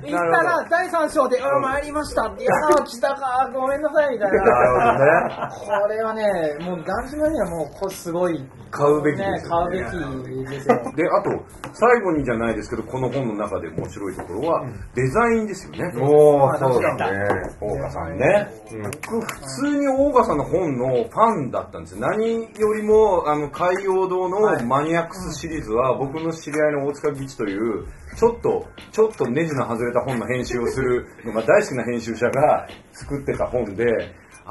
[0.00, 0.12] みたいな。
[0.12, 2.22] で、行ったら第3章で、あ、参りました。
[2.22, 4.44] いやー、来たか、ごめんなさい、みたいな。
[4.44, 8.48] なるこれはね、もう団地マニアもこれすごい。
[8.70, 9.48] 買うべきですね。
[9.48, 10.74] 買よねうべきですよ。
[10.94, 11.30] で、あと、
[11.72, 15.84] 最後にじゃないですけど、この本の中で面白いところは、デザインですよね。
[16.00, 17.28] おー、そうだね。
[17.60, 18.48] 大岡さんね。
[19.10, 22.00] 僕、普通に大岡さんの本のファンだったんですよ。
[22.00, 27.86] 何よりも、あの、海洋堂のマニアックスシリーズは、僕の知り合いの大塚義地という、
[28.16, 33.84] ちょっと、ちょっとネジの外れた本の編集をするのが大好きな編集者が作ってた本で、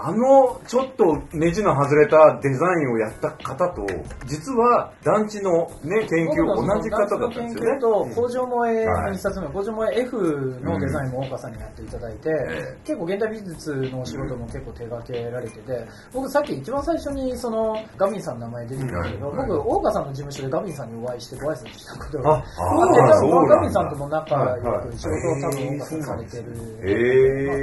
[0.01, 1.03] あの、ちょっと
[1.33, 3.85] ネジの外れたデザインをやった方と、
[4.27, 7.79] 実は団地のね、研究同じ方だったんですよね。
[7.79, 10.17] と工場萌えの一冊目、工場萌え F
[10.63, 19.47] のデザインも大川さんにやっていただいて、え結構現代美術のお仕事も結構手掛けられてて、僕さっき一番最初にそのガビンさんの名前出てきたけど、はい。
[19.47, 26.43] 僕大川さんの事務所でガビンさんにお会いしてご挨拶したことがああって、ガビンさんとも仲良く仕事を多分大川さんされてる。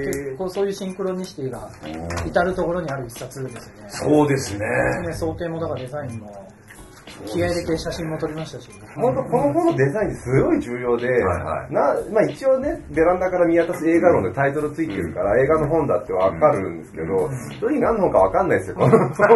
[0.06, 1.70] 結構そういうシンクロニシティが
[2.26, 3.88] 至るところにある一冊ですよね。
[3.88, 4.66] そうですね。
[5.06, 6.45] ね想定もだからデザインも
[7.24, 8.68] 気合い入れて写真も撮りましたし。
[8.94, 11.80] 本当この本のデザインすごい重要で、はいな
[12.12, 17.28] まあ、一応ね、ベランダから見渡す映画論でタイトルついてるから、映画の本だってわかるんですけど、
[17.60, 18.76] 正直何の本かわかんないですよ。
[18.76, 19.28] この そう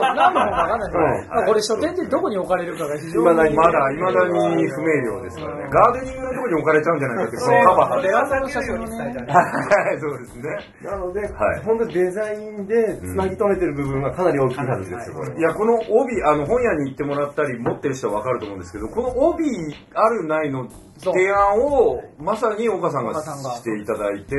[0.00, 1.44] 何の本かわかんないですよ。
[1.46, 3.24] これ書店でどこに置かれるかが非常に。
[3.26, 5.68] まだ、まだ、未だに不明瞭ですからね。
[5.70, 8.02] ガーデニングのところに置かれちゃうんじゃないかって、このカバー。
[8.02, 9.26] ベランダの写真を伝えたね。
[9.32, 10.42] はい、そうですね。
[10.82, 15.38] なので、はい本当にデザインで繋ぎ止めてる部分がかなり大きいはずですよ、これ。
[15.38, 19.46] いや、この帯、あの、本屋に行ってもらったり、持ってる人はわかると思うんですけど、この帯
[19.94, 20.68] あるないの
[20.98, 24.36] 提案を、まさに岡さんが岡さんがしていただいて、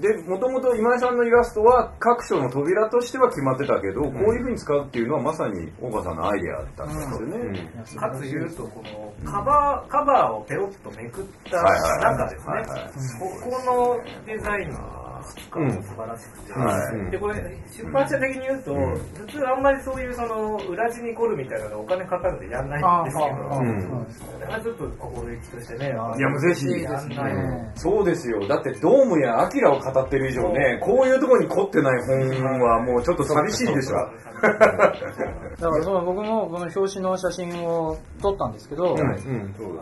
[0.00, 7.72] で、もともと今井さんのイラストは各所の扉としては決まってたけど、こういう風に使うっていうのはまさに岡さんのアイデアだったんですよね。
[7.96, 11.60] かつ言うと、このカバー、カバーをペロッとめくった
[12.00, 12.52] 中ですね。
[12.52, 17.10] はいはい、ここのデザインが質感も素晴らしくて、はい。
[17.10, 17.34] で、これ、
[17.70, 23.82] 出版社的に言うと、普通あんまりそういうその、裏地に凝るみたいなのお金かかるんでやんないんですけど、あうん。
[23.88, 26.66] これはちょっと心意気としてね、いや、もうぜひ。
[26.66, 27.72] ね。
[27.74, 28.46] そうですよ。
[28.46, 33.96] だって、ドームやアキラを語ってる以上ね、こういうところに凝ってない本はもうちょっと寂しいでしょ。
[34.38, 39.00] だからその僕もこの表紙の写真を撮ったんですけど、うん。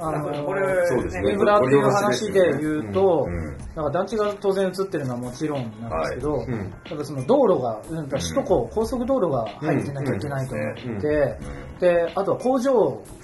[0.01, 1.31] あのこれ、ね。
[1.31, 6.45] インフラっていう話で言うと、うんなんか団地が当然映ってるのはもちろんなんですけど、い。
[6.45, 6.59] うん。
[6.59, 11.39] なんかその道路が、うん首都高、高速道路が入ってなきゃいけないと思って、
[11.81, 12.73] で、あとは工場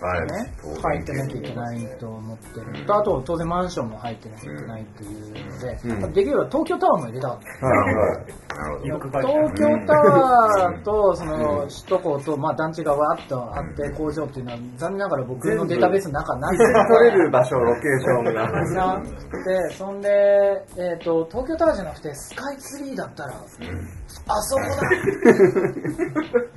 [0.01, 0.33] がね、
[0.83, 0.99] はい。
[0.99, 2.87] 入ってなきゃいけないと思ってる。
[2.87, 7.39] と、あと当然マンションも入ってなきゃいけないっていうので、できれば東京タワーも入れた
[8.99, 9.29] かった。
[9.29, 16.55] 東京タワーとその首都高と、まあ、団地がわーっとあって工場っていうのは残念ながら僕のデータベースの中ない。
[16.55, 18.53] んです取れる場所、ロケーションが。
[18.73, 20.09] なくてそんで、
[20.77, 24.69] えー、と東京タワーじゃなくてスカイツリーだったら、あそこだ。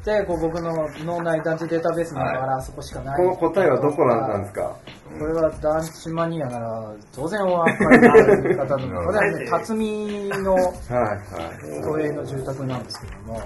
[0.19, 0.71] でこう僕の
[1.03, 4.75] 脳内団地データベースの中からあそこしかない、この答えはどこなんですか？
[5.19, 11.81] これは団地マニアなら当然お分かりになる方のこれはね辰巳のはい、はい。
[11.83, 13.41] 都営の住宅なんですけども、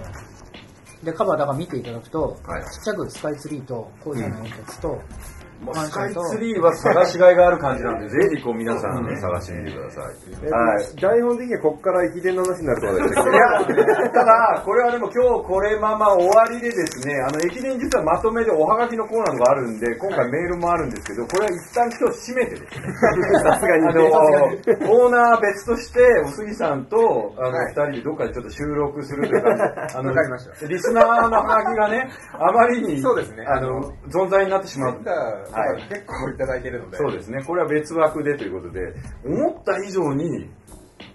[1.04, 2.64] で、カバーだから見ていただくと、はい。
[2.64, 5.00] ちっちゃくスカイツリーと工事の煙突と、
[5.60, 10.06] もうスカイツリーは探しがいがある感じなんで、ぜひこう皆さん探してみてください。
[10.48, 10.96] はい。
[10.96, 22.94] 台本的にはここから駅伝の話になるところですいや、ただ、これはでも今日これまま終わりでですね、あの、駅伝実はまとめでおはがきのコーナーがあるんで、今回メールもあるんですけど、これは一旦今日締めてですね。
[23.44, 23.88] さすがに。
[23.88, 24.10] あの、
[24.88, 29.50] コーナー別として、おすぎさんと、あの、二人でどっかでちょっと収録するというか、
[29.96, 35.00] あの、わかりましたリスナーのはがきがね、あまりに、そうですねあの、存在になってしまう。
[35.52, 36.98] はい、結構いただいてるので。
[36.98, 37.44] そうですね。
[37.44, 38.94] これは別枠でということで、
[39.26, 40.50] 思った以上に、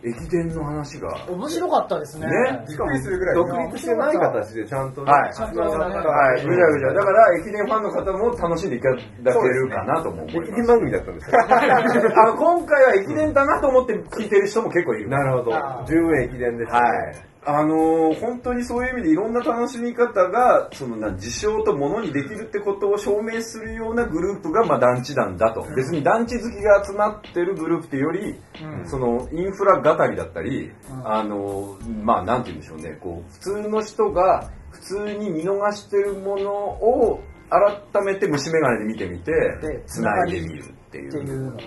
[0.04, 2.26] 駅伝の話が、面白かったですね。
[2.26, 3.36] ねびっくりするぐらい。
[3.36, 6.92] 独立してない形でちゃんとね、はいちゃんとねはい、ぐちゃぐちゃ。
[6.92, 8.96] だから、駅伝ファンの方も楽しんでいただ
[9.32, 10.50] けるかなとも思います。
[10.50, 11.40] 駅伝番組だったんですよ。
[12.20, 15.08] あの、今回は駅伝だなと思って聞いてる人も結構いる。
[15.08, 15.52] なるほど
[15.86, 16.78] 十分駅伝ですね。
[16.78, 17.33] はい。
[17.46, 25.62] あのー本当にそういう意味でいろんな楽しみ方が、そのな、事象と物にできるってことを証明するようなグループが、まあ団地団だと。
[25.76, 28.40] 別に団地好きが集まってるグループっていうより、
[28.86, 30.72] その、インフラ語りだったり、
[31.04, 40.64] あのーまあなんて言うんでしょうね、こう、普通の人が普通に見逃してるものを、改めて虫眼鏡で見てみてで、繋いでみる
[40.98, 41.24] っていう。
[41.24, 41.64] いうのね。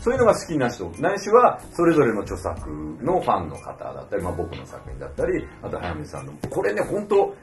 [0.00, 2.70] そういうのが好きな人、ないしは、それぞれの著作
[3.02, 6.32] のファンの方だったり、まあ僕の作品だったり、あと早見さんの。
[6.50, 7.34] これね、本当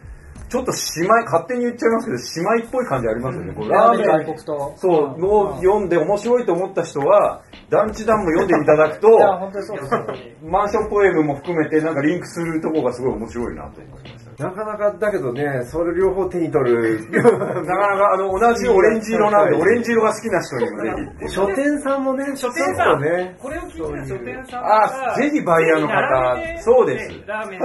[0.50, 3.54] ちょっと姉妹、勝手に言っちゃいますけど、姉妹っぽい感じありますよね。
[3.54, 4.74] これラーメン外国と。
[4.78, 9.08] そう、の読んで面白いと思った人は、団地団も読んでいただくと。
[10.46, 14.44] マンションポエムも含めてなんかリンクするところがすごい面白いなと思いました。
[14.44, 17.00] なかなかだけどね、それ両方手に取る。
[17.12, 20.92] なかなかあの同じオレンジ色なんで、オレンジ色が好きな人にもぜ
[21.28, 21.30] ひ。
[21.30, 27.10] 書店さんもね、書店さん、ね、これを聞いてる書店さんあ、ぜひバイヤーの方、そうです。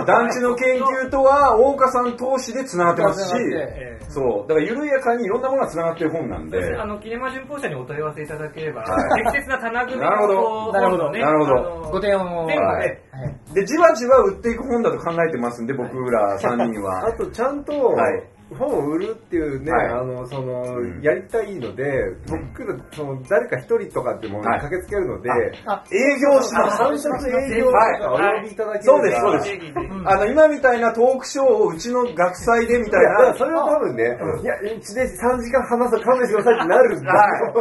[0.07, 4.49] 団地の研究とは、大岡さん投資で繋がってますしええそう。
[4.49, 9.25] だから緩やかにいろんなものが繋がってる本なんで、あの、キネマ旬報社にお問い合わせいただければ、はい。
[9.25, 11.05] 適切な棚組みなるほどのなるほど。
[11.05, 11.57] 本のねなるほど。
[11.57, 12.47] あのご提案を。
[12.47, 13.55] 全部はいではい。
[13.55, 17.07] で、じわじわ売っていく本だと考えてますんで、僕ら3人は。
[17.09, 18.23] あとちゃんとはい
[18.57, 19.87] 本を売るっていうね、はい。
[19.89, 21.85] あの、そのうん、やりたいので、
[22.27, 24.61] 僕ら、その、誰か一人とかってものにはい。
[24.61, 25.31] 駆けつけるので、
[25.66, 26.79] あ、営業します。
[26.79, 27.79] 単色営業とか。
[28.15, 30.09] お呼びいただければ、そうですそうです。
[30.09, 33.35] あの、今みたいなトークショーをうちの学祭でみたいな。
[33.35, 34.05] それは多分ね、
[34.43, 37.12] いや、うちで3時間話すと勘弁してくださいってなるんだ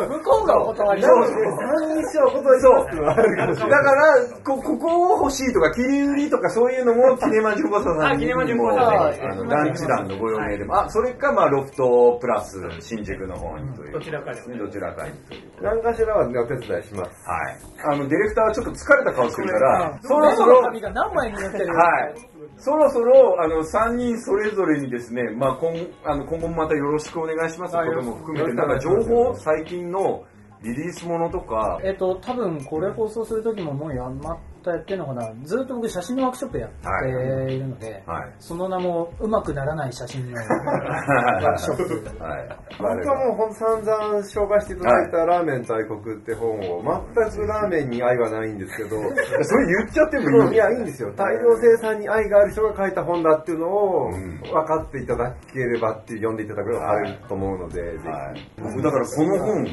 [0.07, 2.87] 向こうがお断りなので、3日はお断りします。
[2.87, 3.69] っていう。
[3.69, 9.09] だから、こここを欲しいとか、切り売りとかそういうのも、キネマジュコさんあキネマジュコも、さ
[9.43, 9.47] ん。
[9.49, 10.76] 団地団のご用命でも。
[10.85, 13.93] あ、それか、まあ、ロフトプラス新宿の方にという。
[13.93, 15.41] どちらかでもどちらかにという。
[15.61, 17.29] 何かしらはね、お手伝いします。
[17.29, 17.57] はい。
[17.93, 22.15] あの、ディレクターはちょっと疲れた顔してるから、そそろそろ、紙が何枚になってるはい。
[22.57, 25.71] そろそろ、あの、3人それぞれにですね、まあ、今、
[26.05, 30.23] あの、今後もまたよろしくお願いしますってことも含めて、なんか情報、最近の
[30.63, 34.37] リリースものとか、えっと、多分これ放送する時ももうやま
[34.67, 38.33] たやってるのかなずっと僕写真のワークショップやっているので、はい。
[38.39, 42.49] その名もうまくならない写真のワークショップはい。
[42.77, 46.83] 僕はもうほんと散々紹介していただいたラーメン大国って本を、
[47.15, 48.89] 全くラーメンに愛はないんですけど、
[49.43, 51.11] それ言っちゃってもいいいや、いいんですよ。
[51.15, 58.07] 大量生産に愛がある人が書いた本だっていうのをん分かっていただければっていう、読んでいただくのがあると思うので、ぜひ。
[58.07, 58.51] はい。
[58.57, 59.67] 僕、だからこの本、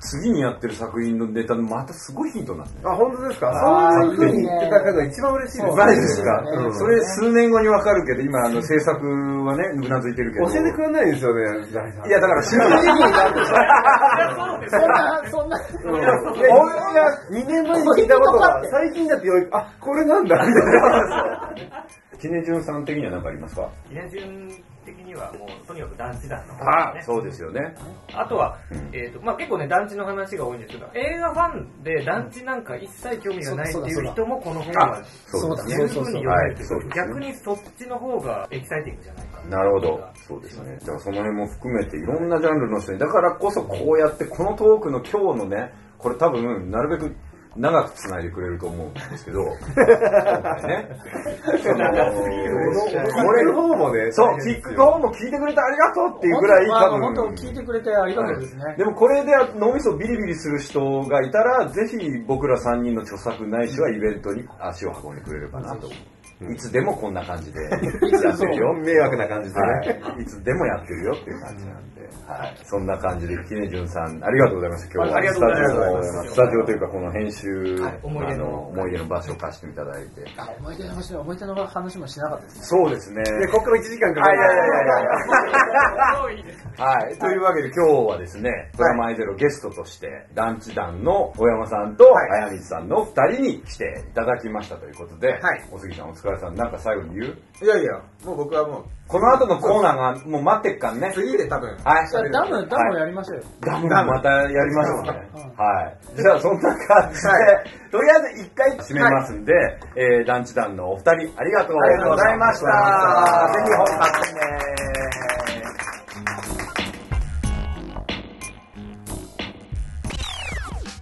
[0.00, 2.88] 次にやってる作品のネタのまたすごいヒントになってる。
[2.90, 3.52] あ、本当ですか？
[4.00, 5.76] そういうふうに言っていただくのが一番嬉しいです。
[5.76, 9.06] マジですか、うんそれ数年後にわかるけど、今、あの、制作
[9.44, 10.46] はね、うなずいてるけど。
[10.46, 12.06] 教えてくれないんですよね、大さん。
[12.06, 13.32] いや、だから、主義的になっ
[14.62, 21.86] てそんなそんなうんいや、俺が2年前に聞いたことが、最近だってようやく、あ、これなんだ、みたいな。
[22.20, 23.68] キネジュンさん的には何かありますか？
[23.88, 24.48] 記念順
[24.84, 27.74] 的にはもうとにかく団地団の方あそうですよね。
[28.12, 40.00] あとは、うんえーとまあ、結構ね団地の話が多いんですけど映画ファンで団地なんか一切興味がないっていう人もこの本はそうだ十分に読めるはいけどそうですね逆にそっちの方がエキサイティングじゃないかなるほど。
[40.26, 40.76] そうですね。
[40.80, 47.16] だからその辺も含めていろんなジャンルの人に、だからこそこうやってこのトークの今日のね、これ多分なるべく
[47.56, 50.88] 長く繋いでくれると思うんですけど、今回ね。
[51.50, 57.00] これの方もね、そう、大変ですよ聞く方も聞いてくれてありがとうっていうぐらい多分。
[57.00, 65.88] 本当聞いてくれてありがとうですね、でもこれで脳みそビリビリする人がいたら、ぜひ僕ら3人の著作ないしはイベントに足を運んでくれればなと。
[66.48, 67.80] いつでもこんな感じで やっ
[68.38, 68.72] てるよ。
[68.74, 70.00] 迷惑な感じでね。
[70.00, 70.22] はい。
[70.22, 71.99] いつでもやってるよっていう感じなんで。
[72.26, 72.56] はい。
[72.64, 74.94] そんな感じで、キネジュンさん、ありがとうございました。
[74.94, 80.24] 今日はありがとうございますスタジオ、スタジオというか、この編集、思い出のあの思い出の場所を貸していただいて。
[80.36, 83.22] あ思い出の話思い出の話もしなかったですねそうですね。
[83.22, 84.38] で、ここから1時間かかる。
[84.38, 85.10] やいやいやいやいや。
[86.84, 87.18] はい。
[87.18, 97.38] というわけで今日はですね、プラマイゼロゲストとして、団地団の小山さんとはい綾水さんの二人に来ていただきましたということで、はいお杉さんお疲れさん、なんか最後に言う？
[97.62, 97.92] いやいや、
[98.24, 101.10] もう僕はもう、この後のコーナーがもう待ってっからね。
[101.12, 102.08] 次で多分、はい。
[102.08, 105.40] じゃあダムダムやりましょうよ、ダムまたやりましょうねうん。
[105.56, 106.16] はい。
[106.16, 107.28] じゃあそんな感じで、
[107.90, 109.52] とりあえず一回締めますんで、
[109.94, 112.66] えー、団地団のお二人ありがとうございました。
[113.44, 114.40] ありぜがとうございましたひ本買ってね。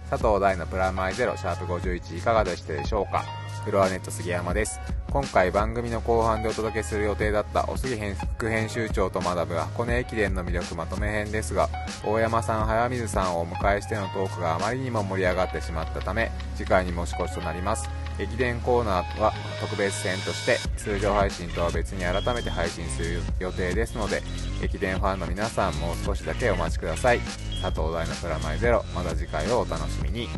[0.09, 3.23] 佐藤大のプラマイゼロシャープ51いかがでしたでしょうか？
[3.63, 4.79] フロアネット杉山です。
[5.11, 11.67] 今回番組の後半でお届けする予定だったお杉編副編集長と学ぶ箱根駅伝の魅力まとめ編ですが、
[12.05, 17.89] 大山さん、早水さんをお迎えしてのトークがあまりにも盛り上がってしまったため、次回に持ち越しとなります。
[18.19, 24.21] 駅伝コーナーは特別編として通常配信とは別に改めて配信する予定ですので、
[24.61, 27.19] 駅伝ファンの皆さんもう少しだけお待ちください。
[27.63, 30.29] 佐藤大のプラマイゼロ、また次回をお楽しみに。